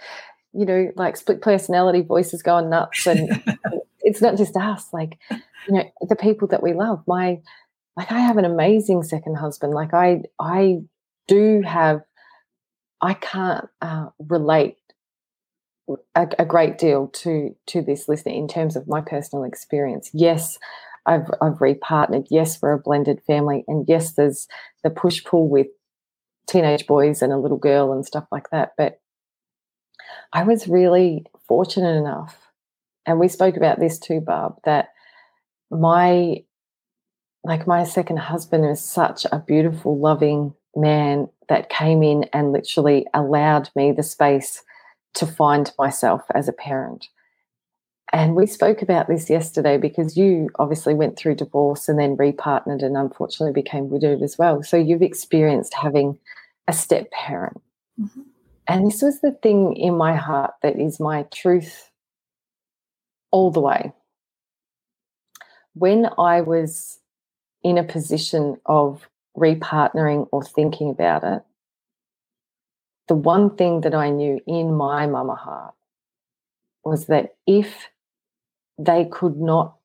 you 0.53 0.65
know, 0.65 0.91
like 0.95 1.17
split 1.17 1.41
personality 1.41 2.01
voices 2.01 2.41
going 2.41 2.69
nuts. 2.69 3.05
And 3.05 3.43
it's 4.01 4.21
not 4.21 4.37
just 4.37 4.57
us. 4.57 4.87
Like, 4.91 5.19
you 5.29 5.73
know, 5.73 5.83
the 6.01 6.15
people 6.15 6.47
that 6.47 6.63
we 6.63 6.73
love. 6.73 7.03
My, 7.05 7.39
like, 7.95 8.11
I 8.11 8.19
have 8.19 8.37
an 8.37 8.45
amazing 8.45 9.03
second 9.03 9.35
husband. 9.35 9.73
Like, 9.73 9.93
I, 9.93 10.23
I 10.39 10.79
do 11.27 11.61
have, 11.61 12.01
I 13.01 13.13
can't 13.13 13.67
uh, 13.81 14.07
relate 14.17 14.77
a, 16.15 16.27
a, 16.39 16.45
great 16.45 16.77
deal 16.77 17.07
to 17.07 17.55
to 17.67 17.81
this 17.81 18.09
listener 18.09 18.33
in 18.33 18.47
terms 18.47 18.75
of 18.75 18.87
my 18.87 18.99
personal 18.99 19.45
experience. 19.45 20.09
Yes, 20.13 20.57
I've 21.07 21.29
I've 21.41 21.59
repartnered. 21.59 22.27
Yes, 22.29 22.61
we're 22.61 22.73
a 22.73 22.79
blended 22.79 23.21
family, 23.25 23.63
and 23.67 23.85
yes, 23.87 24.13
there's 24.13 24.47
the 24.83 24.89
push 24.89 25.23
pull 25.23 25.49
with 25.49 25.67
teenage 26.47 26.85
boys 26.85 27.21
and 27.21 27.33
a 27.33 27.37
little 27.37 27.57
girl 27.57 27.91
and 27.91 28.05
stuff 28.05 28.25
like 28.31 28.49
that. 28.51 28.73
But 28.77 28.99
I 30.33 30.43
was 30.43 30.67
really 30.67 31.25
fortunate 31.47 31.95
enough, 31.95 32.37
and 33.05 33.19
we 33.19 33.27
spoke 33.27 33.57
about 33.57 33.79
this 33.79 33.97
too, 33.97 34.19
Barb, 34.19 34.55
that 34.65 34.89
my 35.71 36.43
like 37.43 37.65
my 37.65 37.83
second 37.85 38.17
husband 38.17 38.65
is 38.65 38.81
such 38.81 39.25
a 39.31 39.39
beautiful, 39.39 39.97
loving 39.97 40.53
man 40.75 41.29
that 41.49 41.69
came 41.69 42.03
in 42.03 42.25
and 42.33 42.51
literally 42.51 43.07
allowed 43.13 43.69
me 43.75 43.91
the 43.91 44.03
space 44.03 44.63
to 45.13 45.25
find 45.25 45.71
myself 45.79 46.21
as 46.35 46.47
a 46.47 46.53
parent. 46.53 47.07
And 48.13 48.35
we 48.35 48.47
spoke 48.47 48.81
about 48.81 49.07
this 49.07 49.29
yesterday 49.29 49.77
because 49.77 50.15
you 50.15 50.49
obviously 50.59 50.93
went 50.93 51.17
through 51.17 51.35
divorce 51.35 51.89
and 51.89 51.99
then 51.99 52.15
repartnered 52.15 52.81
and 52.83 52.95
unfortunately 52.95 53.53
became 53.53 53.89
widowed 53.89 54.21
as 54.21 54.37
well. 54.37 54.63
So 54.63 54.77
you've 54.77 55.01
experienced 55.01 55.73
having 55.73 56.17
a 56.67 56.73
step 56.73 57.11
parent. 57.11 57.61
Mm-hmm. 57.99 58.21
And 58.67 58.87
this 58.87 59.01
was 59.01 59.21
the 59.21 59.31
thing 59.43 59.75
in 59.75 59.97
my 59.97 60.15
heart 60.15 60.53
that 60.61 60.79
is 60.79 60.99
my 60.99 61.23
truth 61.33 61.89
all 63.31 63.51
the 63.51 63.61
way. 63.61 63.91
When 65.73 66.09
I 66.17 66.41
was 66.41 66.99
in 67.63 67.77
a 67.77 67.83
position 67.83 68.57
of 68.65 69.07
repartnering 69.37 70.27
or 70.31 70.43
thinking 70.43 70.89
about 70.89 71.23
it, 71.23 71.43
the 73.07 73.15
one 73.15 73.55
thing 73.55 73.81
that 73.81 73.93
I 73.95 74.09
knew 74.09 74.39
in 74.47 74.73
my 74.73 75.07
mama 75.07 75.35
heart 75.35 75.73
was 76.83 77.07
that 77.07 77.35
if 77.45 77.89
they 78.77 79.05
could 79.05 79.37
not 79.37 79.75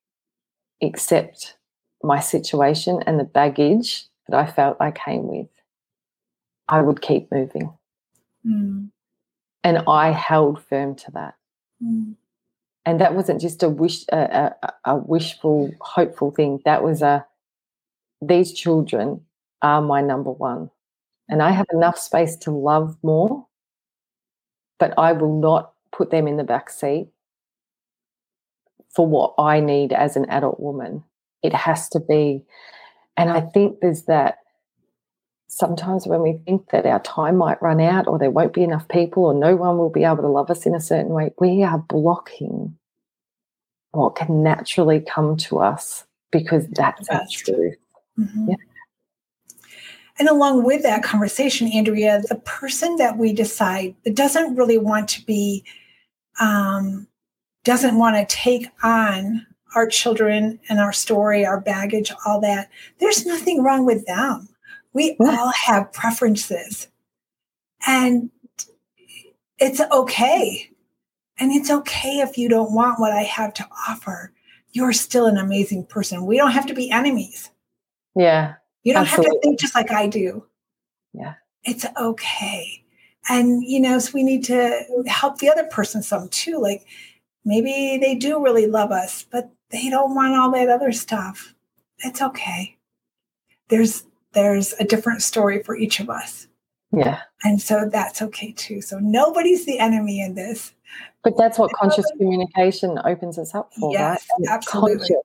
accept 0.82 1.56
my 2.02 2.20
situation 2.20 3.02
and 3.06 3.18
the 3.18 3.24
baggage 3.24 4.06
that 4.28 4.36
I 4.36 4.50
felt 4.50 4.76
I 4.80 4.90
came 4.90 5.28
with, 5.28 5.48
I 6.68 6.82
would 6.82 7.00
keep 7.00 7.30
moving. 7.30 7.72
Mm. 8.46 8.90
And 9.64 9.78
I 9.86 10.10
held 10.10 10.62
firm 10.64 10.96
to 10.96 11.10
that. 11.12 11.34
Mm. 11.82 12.16
And 12.84 13.00
that 13.00 13.14
wasn't 13.14 13.40
just 13.40 13.62
a 13.62 13.68
wish, 13.68 14.04
a, 14.10 14.52
a, 14.62 14.72
a 14.84 14.96
wishful, 14.96 15.72
hopeful 15.80 16.32
thing. 16.32 16.60
That 16.64 16.82
was 16.82 17.00
a, 17.00 17.24
these 18.20 18.52
children 18.52 19.20
are 19.62 19.80
my 19.80 20.00
number 20.00 20.32
one. 20.32 20.70
And 21.28 21.40
I 21.42 21.52
have 21.52 21.66
enough 21.72 21.96
space 21.96 22.36
to 22.38 22.50
love 22.50 22.96
more, 23.02 23.46
but 24.80 24.92
I 24.98 25.12
will 25.12 25.38
not 25.38 25.72
put 25.92 26.10
them 26.10 26.26
in 26.26 26.36
the 26.36 26.44
back 26.44 26.68
seat 26.68 27.08
for 28.94 29.06
what 29.06 29.34
I 29.38 29.60
need 29.60 29.92
as 29.92 30.16
an 30.16 30.28
adult 30.28 30.60
woman. 30.60 31.02
It 31.42 31.54
has 31.54 31.88
to 31.90 32.00
be. 32.00 32.44
And 33.16 33.30
I 33.30 33.40
think 33.40 33.80
there's 33.80 34.04
that 34.04 34.38
sometimes 35.48 36.06
when 36.06 36.22
we 36.22 36.38
think 36.46 36.70
that 36.70 36.86
our 36.86 37.00
time 37.00 37.36
might 37.36 37.60
run 37.60 37.80
out 37.80 38.06
or 38.06 38.18
there 38.18 38.30
won't 38.30 38.54
be 38.54 38.62
enough 38.62 38.88
people 38.88 39.24
or 39.24 39.34
no 39.34 39.54
one 39.54 39.76
will 39.76 39.90
be 39.90 40.04
able 40.04 40.22
to 40.22 40.28
love 40.28 40.50
us 40.50 40.64
in 40.64 40.74
a 40.74 40.80
certain 40.80 41.12
way, 41.12 41.30
we 41.38 41.62
are 41.62 41.78
blocking 41.78 42.76
what 43.90 44.16
can 44.16 44.42
naturally 44.42 45.00
come 45.00 45.36
to 45.36 45.58
us 45.58 46.06
because 46.30 46.66
that's, 46.68 47.06
that's 47.08 47.32
true. 47.32 47.72
Mm-hmm. 48.18 48.50
Yeah. 48.50 48.56
And 50.18 50.28
along 50.28 50.64
with 50.64 50.82
that 50.82 51.02
conversation, 51.02 51.68
Andrea, 51.72 52.22
the 52.28 52.40
person 52.44 52.96
that 52.96 53.18
we 53.18 53.32
decide 53.32 53.94
that 54.04 54.14
doesn't 54.14 54.56
really 54.56 54.78
want 54.78 55.08
to 55.10 55.24
be 55.26 55.64
um, 56.40 57.06
doesn't 57.64 57.96
want 57.96 58.16
to 58.16 58.34
take 58.34 58.66
on 58.82 59.46
our 59.74 59.86
children 59.86 60.60
and 60.68 60.80
our 60.80 60.92
story, 60.92 61.46
our 61.46 61.60
baggage, 61.60 62.12
all 62.26 62.40
that, 62.40 62.68
there's 62.98 63.24
nothing 63.24 63.62
wrong 63.62 63.86
with 63.86 64.04
them. 64.06 64.48
We 64.92 65.16
all 65.20 65.52
have 65.64 65.92
preferences. 65.92 66.88
And 67.86 68.30
it's 69.58 69.80
okay. 69.80 70.70
And 71.38 71.50
it's 71.52 71.70
okay 71.70 72.18
if 72.18 72.36
you 72.36 72.48
don't 72.48 72.74
want 72.74 73.00
what 73.00 73.12
I 73.12 73.22
have 73.22 73.54
to 73.54 73.68
offer. 73.88 74.32
You're 74.72 74.92
still 74.92 75.26
an 75.26 75.38
amazing 75.38 75.86
person. 75.86 76.26
We 76.26 76.36
don't 76.36 76.52
have 76.52 76.66
to 76.66 76.74
be 76.74 76.90
enemies. 76.90 77.50
Yeah. 78.14 78.54
You 78.82 78.92
don't 78.92 79.02
absolutely. 79.02 79.28
have 79.28 79.34
to 79.34 79.40
think 79.40 79.60
just 79.60 79.74
like 79.74 79.90
I 79.90 80.08
do. 80.08 80.44
Yeah. 81.12 81.34
It's 81.64 81.86
okay. 81.98 82.84
And, 83.28 83.62
you 83.62 83.80
know, 83.80 83.98
so 83.98 84.10
we 84.12 84.24
need 84.24 84.44
to 84.44 84.84
help 85.06 85.38
the 85.38 85.48
other 85.48 85.64
person 85.64 86.02
some 86.02 86.28
too. 86.28 86.58
Like, 86.58 86.84
maybe 87.44 87.98
they 88.00 88.14
do 88.14 88.42
really 88.42 88.66
love 88.66 88.90
us, 88.90 89.24
but 89.30 89.50
they 89.70 89.88
don't 89.90 90.14
want 90.14 90.34
all 90.34 90.50
that 90.52 90.68
other 90.68 90.92
stuff. 90.92 91.54
It's 91.98 92.22
okay. 92.22 92.76
There's 93.68 94.04
there's 94.32 94.72
a 94.74 94.84
different 94.84 95.22
story 95.22 95.62
for 95.62 95.76
each 95.76 96.00
of 96.00 96.08
us. 96.08 96.48
Yeah. 96.90 97.20
And 97.44 97.60
so 97.60 97.88
that's 97.90 98.22
okay 98.22 98.52
too. 98.52 98.80
So 98.80 98.98
nobody's 98.98 99.66
the 99.66 99.78
enemy 99.78 100.20
in 100.20 100.34
this. 100.34 100.72
But 101.24 101.36
that's 101.36 101.58
what 101.58 101.72
conscious 101.72 102.06
communication 102.18 102.98
opens 103.04 103.38
us 103.38 103.54
up 103.54 103.72
for, 103.74 103.92
yes, 103.92 104.26
right? 104.38 104.48
Absolutely. 104.50 104.96
Conscious. 104.96 105.16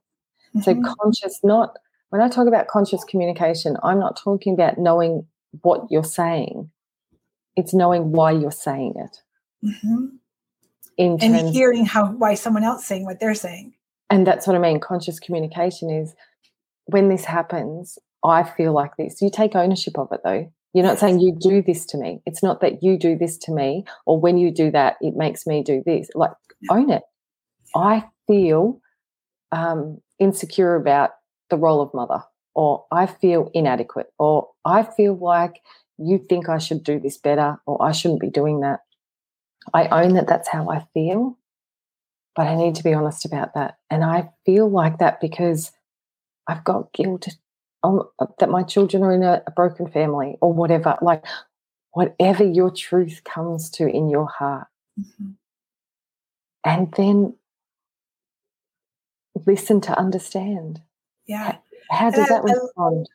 Mm-hmm. 0.56 0.62
So 0.62 0.94
conscious, 0.96 1.40
not 1.44 1.78
when 2.10 2.22
I 2.22 2.30
talk 2.30 2.48
about 2.48 2.68
conscious 2.68 3.04
communication, 3.04 3.76
I'm 3.84 4.00
not 4.00 4.18
talking 4.18 4.54
about 4.54 4.78
knowing 4.78 5.26
what 5.62 5.88
you're 5.90 6.04
saying. 6.04 6.70
It's 7.56 7.74
knowing 7.74 8.12
why 8.12 8.32
you're 8.32 8.52
saying 8.52 8.94
it. 8.98 9.22
Mm-hmm 9.66 10.18
in 10.98 11.18
and 11.22 11.50
hearing 11.50 11.86
how 11.86 12.08
why 12.08 12.34
someone 12.34 12.64
else 12.64 12.86
saying 12.86 13.06
what 13.06 13.20
they're 13.20 13.36
saying. 13.36 13.74
And 14.10 14.26
that's 14.26 14.48
what 14.48 14.56
i 14.56 14.60
mean 14.60 14.80
conscious 14.80 15.20
communication 15.20 15.90
is 15.90 16.16
when 16.86 17.10
this 17.10 17.26
happens 17.26 17.98
i 18.24 18.44
feel 18.44 18.74
like 18.74 18.96
this. 18.98 19.22
You 19.22 19.30
take 19.30 19.56
ownership 19.56 19.98
of 19.98 20.12
it 20.12 20.22
though. 20.24 20.52
You're 20.74 20.86
not 20.86 21.00
saying 21.00 21.20
you 21.20 21.36
do 21.40 21.62
this 21.62 21.86
to 21.88 21.98
me. 21.98 22.22
It's 22.26 22.44
not 22.44 22.62
that 22.62 22.84
you 22.84 23.00
do 23.00 23.18
this 23.18 23.38
to 23.40 23.52
me 23.52 23.86
or 24.06 24.20
when 24.20 24.38
you 24.38 24.52
do 24.52 24.70
that 24.72 24.98
it 25.02 25.16
makes 25.16 25.48
me 25.48 25.64
do 25.64 25.82
this. 25.86 26.10
Like 26.16 26.32
own 26.70 26.90
it. 26.90 27.04
I 27.76 28.06
feel 28.28 28.80
um, 29.52 30.00
insecure 30.20 30.76
about 30.76 31.12
the 31.50 31.58
role 31.58 31.82
of 31.82 31.94
mother 31.94 32.24
or 32.58 32.86
i 32.92 33.06
feel 33.06 33.50
inadequate 33.54 34.08
or 34.20 34.50
i 34.66 34.84
feel 34.84 35.16
like 35.16 35.62
you 35.98 36.18
think 36.30 36.50
i 36.50 36.58
should 36.58 36.84
do 36.84 37.00
this 37.00 37.18
better 37.18 37.58
or 37.66 37.82
i 37.82 37.92
shouldn't 37.92 38.20
be 38.20 38.30
doing 38.30 38.60
that 38.60 38.82
I 39.74 39.88
own 39.88 40.14
that 40.14 40.28
that's 40.28 40.48
how 40.50 40.70
I 40.70 40.86
feel. 40.94 41.38
but 42.38 42.46
I 42.46 42.56
need 42.56 42.76
to 42.76 42.84
be 42.84 42.94
honest 42.94 43.26
about 43.26 43.56
that. 43.56 43.80
And 43.90 44.04
I 44.04 44.30
feel 44.46 44.70
like 44.70 45.00
that 45.00 45.20
because 45.20 45.72
I've 46.48 46.64
got 46.64 46.94
guilt 46.94 47.28
that 48.40 48.50
my 48.50 48.62
children 48.64 49.02
are 49.04 49.12
in 49.12 49.24
a, 49.24 49.42
a 49.48 49.52
broken 49.52 49.90
family 49.90 50.38
or 50.40 50.54
whatever. 50.54 50.96
Like, 51.02 51.26
whatever 51.94 52.44
your 52.46 52.70
truth 52.70 53.24
comes 53.26 53.72
to 53.72 53.88
in 53.88 54.08
your 54.08 54.28
heart. 54.28 54.68
Mm-hmm. 55.00 55.32
And 56.64 56.94
then 56.96 57.34
listen 59.48 59.82
to 59.82 59.98
understand. 59.98 60.82
Yeah. 61.26 61.58
How, 61.90 61.98
how 61.98 62.12
does 62.12 62.28
that 62.28 62.42
I, 62.42 62.52
respond? 62.54 63.10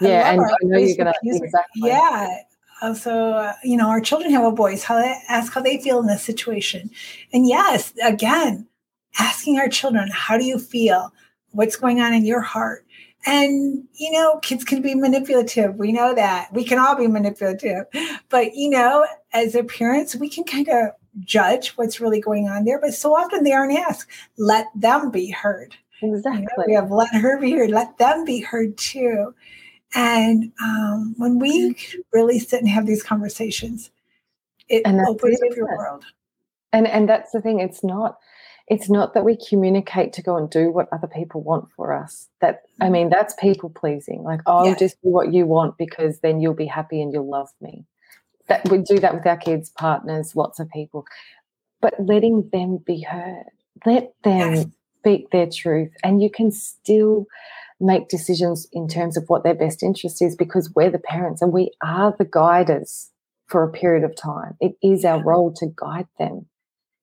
I, 0.00 0.06
yeah, 0.08 0.32
and 0.32 0.40
I 0.40 0.54
know 0.62 0.78
you're 0.78 0.96
going 0.96 1.12
to 1.12 1.14
exactly. 1.24 1.88
Yeah. 1.88 2.38
Also, 2.82 3.30
uh, 3.30 3.52
you 3.62 3.76
know, 3.76 3.88
our 3.88 4.00
children 4.00 4.30
have 4.32 4.44
a 4.44 4.50
voice. 4.50 4.82
How 4.82 4.96
they 4.98 5.14
ask 5.28 5.52
how 5.52 5.60
they 5.62 5.78
feel 5.78 6.00
in 6.00 6.06
this 6.06 6.22
situation, 6.22 6.90
and 7.32 7.46
yes, 7.46 7.92
again, 8.02 8.66
asking 9.18 9.58
our 9.58 9.68
children, 9.68 10.10
"How 10.12 10.36
do 10.36 10.44
you 10.44 10.58
feel? 10.58 11.12
What's 11.52 11.76
going 11.76 12.00
on 12.00 12.12
in 12.12 12.24
your 12.24 12.40
heart?" 12.40 12.84
And, 13.26 13.84
you 13.94 14.12
know, 14.12 14.38
kids 14.42 14.64
can 14.64 14.82
be 14.82 14.94
manipulative. 14.94 15.76
We 15.76 15.92
know 15.92 16.14
that. 16.14 16.52
We 16.52 16.62
can 16.62 16.78
all 16.78 16.94
be 16.94 17.06
manipulative. 17.06 17.86
But, 18.28 18.54
you 18.54 18.68
know, 18.68 19.06
as 19.32 19.54
their 19.54 19.64
parents, 19.64 20.14
we 20.14 20.28
can 20.28 20.44
kind 20.44 20.68
of 20.68 20.88
judge 21.20 21.70
what's 21.70 22.00
really 22.00 22.20
going 22.20 22.50
on 22.50 22.64
there. 22.64 22.78
But 22.78 22.92
so 22.92 23.16
often 23.16 23.42
they 23.42 23.52
aren't 23.52 23.78
asked. 23.78 24.10
Let 24.36 24.66
them 24.74 25.10
be 25.10 25.30
heard. 25.30 25.74
Exactly. 26.02 26.42
You 26.42 26.48
know, 26.58 26.64
we 26.66 26.74
have 26.74 26.90
let 26.90 27.14
her 27.14 27.40
be 27.40 27.52
heard. 27.52 27.70
Let 27.70 27.96
them 27.96 28.26
be 28.26 28.40
heard 28.40 28.76
too. 28.76 29.34
And 29.94 30.52
um, 30.60 31.14
when 31.18 31.38
we 31.38 31.76
really 32.12 32.38
sit 32.38 32.60
and 32.60 32.68
have 32.68 32.86
these 32.86 33.02
conversations, 33.02 33.90
it 34.68 34.82
opens 34.86 35.40
up 35.42 35.56
your 35.56 35.76
world. 35.76 36.04
And 36.72 36.88
and 36.88 37.08
that's 37.08 37.30
the 37.32 37.40
thing. 37.40 37.60
It's 37.60 37.84
not 37.84 38.18
it's 38.66 38.88
not 38.88 39.12
that 39.14 39.24
we 39.24 39.36
communicate 39.36 40.12
to 40.14 40.22
go 40.22 40.36
and 40.36 40.48
do 40.48 40.70
what 40.70 40.88
other 40.90 41.06
people 41.06 41.42
want 41.42 41.68
for 41.76 41.92
us. 41.92 42.28
That 42.40 42.62
I 42.80 42.88
mean, 42.88 43.10
that's 43.10 43.34
people 43.34 43.68
pleasing. 43.70 44.22
Like, 44.22 44.40
oh, 44.46 44.64
yes. 44.64 44.78
just 44.78 45.02
do 45.02 45.10
what 45.10 45.32
you 45.32 45.46
want 45.46 45.76
because 45.76 46.20
then 46.20 46.40
you'll 46.40 46.54
be 46.54 46.66
happy 46.66 47.00
and 47.02 47.12
you'll 47.12 47.28
love 47.28 47.50
me. 47.60 47.84
That 48.48 48.68
we 48.70 48.78
do 48.78 48.98
that 49.00 49.14
with 49.14 49.26
our 49.26 49.36
kids, 49.36 49.70
partners, 49.70 50.34
lots 50.34 50.60
of 50.60 50.70
people. 50.70 51.04
But 51.80 51.94
letting 51.98 52.48
them 52.52 52.78
be 52.78 53.02
heard, 53.02 53.44
let 53.84 54.14
them 54.22 54.54
yes. 54.54 54.66
speak 55.00 55.30
their 55.30 55.48
truth, 55.48 55.92
and 56.02 56.22
you 56.22 56.30
can 56.30 56.50
still 56.50 57.26
make 57.84 58.08
decisions 58.08 58.66
in 58.72 58.88
terms 58.88 59.16
of 59.16 59.24
what 59.28 59.44
their 59.44 59.54
best 59.54 59.82
interest 59.82 60.22
is 60.22 60.34
because 60.34 60.72
we're 60.74 60.90
the 60.90 60.98
parents 60.98 61.42
and 61.42 61.52
we 61.52 61.70
are 61.82 62.14
the 62.18 62.24
guiders 62.24 63.10
for 63.46 63.62
a 63.62 63.70
period 63.70 64.04
of 64.04 64.16
time. 64.16 64.56
It 64.60 64.76
is 64.82 65.04
our 65.04 65.22
role 65.22 65.52
to 65.54 65.66
guide 65.76 66.08
them. 66.18 66.46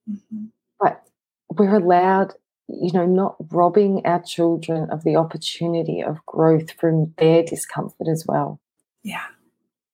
Mm-hmm. 0.10 0.46
But 0.80 1.04
we're 1.50 1.76
allowed, 1.76 2.34
you 2.67 2.91
know, 2.91 3.06
not 3.06 3.36
robbing 3.52 4.02
our 4.06 4.22
children 4.22 4.89
of 4.89 5.04
the 5.04 5.15
opportunity 5.15 6.02
of 6.02 6.26
growth 6.26 6.72
from 6.72 7.13
their 7.17 7.44
discomfort 7.44 8.08
as 8.08 8.26
well. 8.28 8.60
Yeah. 9.04 9.26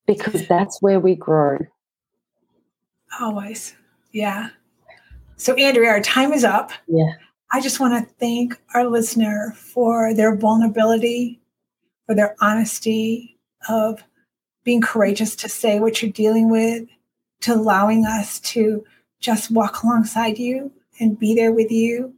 Because 0.06 0.48
that's 0.48 0.80
where 0.80 1.00
we 1.00 1.14
grow. 1.14 1.58
Always. 3.20 3.74
Yeah. 4.10 4.50
So, 5.36 5.54
Andrea, 5.54 5.90
our 5.90 6.00
time 6.00 6.32
is 6.32 6.44
up. 6.44 6.72
Yeah. 6.86 7.12
I 7.50 7.60
just 7.62 7.80
want 7.80 7.94
to 7.94 8.14
thank 8.16 8.60
our 8.74 8.86
listener 8.86 9.54
for 9.56 10.12
their 10.12 10.36
vulnerability, 10.36 11.40
for 12.06 12.14
their 12.14 12.36
honesty 12.40 13.38
of 13.68 14.02
being 14.64 14.82
courageous 14.82 15.34
to 15.36 15.48
say 15.48 15.80
what 15.80 16.02
you're 16.02 16.10
dealing 16.10 16.50
with, 16.50 16.86
to 17.40 17.54
allowing 17.54 18.04
us 18.04 18.38
to 18.40 18.84
just 19.20 19.50
walk 19.50 19.82
alongside 19.82 20.38
you 20.38 20.70
and 21.00 21.18
be 21.18 21.34
there 21.34 21.52
with 21.52 21.70
you. 21.70 22.12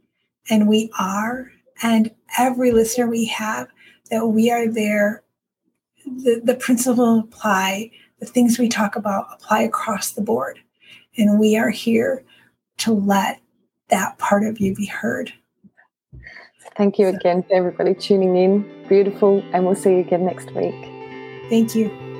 And 0.49 0.67
we 0.67 0.91
are. 0.99 1.49
And 1.81 2.11
every 2.37 2.71
listener 2.71 3.07
we 3.07 3.25
have, 3.25 3.69
that 4.09 4.27
we 4.27 4.51
are 4.51 4.67
there. 4.67 5.23
The, 6.05 6.41
the 6.43 6.55
principle 6.55 7.19
apply, 7.19 7.91
the 8.19 8.25
things 8.25 8.59
we 8.59 8.67
talk 8.67 8.97
about 8.97 9.27
apply 9.31 9.61
across 9.61 10.11
the 10.11 10.21
board. 10.21 10.59
And 11.17 11.39
we 11.39 11.55
are 11.55 11.69
here 11.69 12.25
to 12.79 12.91
let 12.91 13.39
that 13.91 14.17
part 14.17 14.43
of 14.43 14.59
you 14.59 14.73
be 14.73 14.85
heard. 14.85 15.31
Thank 16.75 16.97
you 16.97 17.07
again 17.07 17.43
for 17.43 17.53
everybody 17.53 17.93
tuning 17.93 18.37
in. 18.37 18.87
Beautiful. 18.87 19.43
And 19.53 19.65
we'll 19.65 19.75
see 19.75 19.91
you 19.91 19.99
again 19.99 20.25
next 20.25 20.51
week. 20.55 20.75
Thank 21.49 21.75
you. 21.75 22.10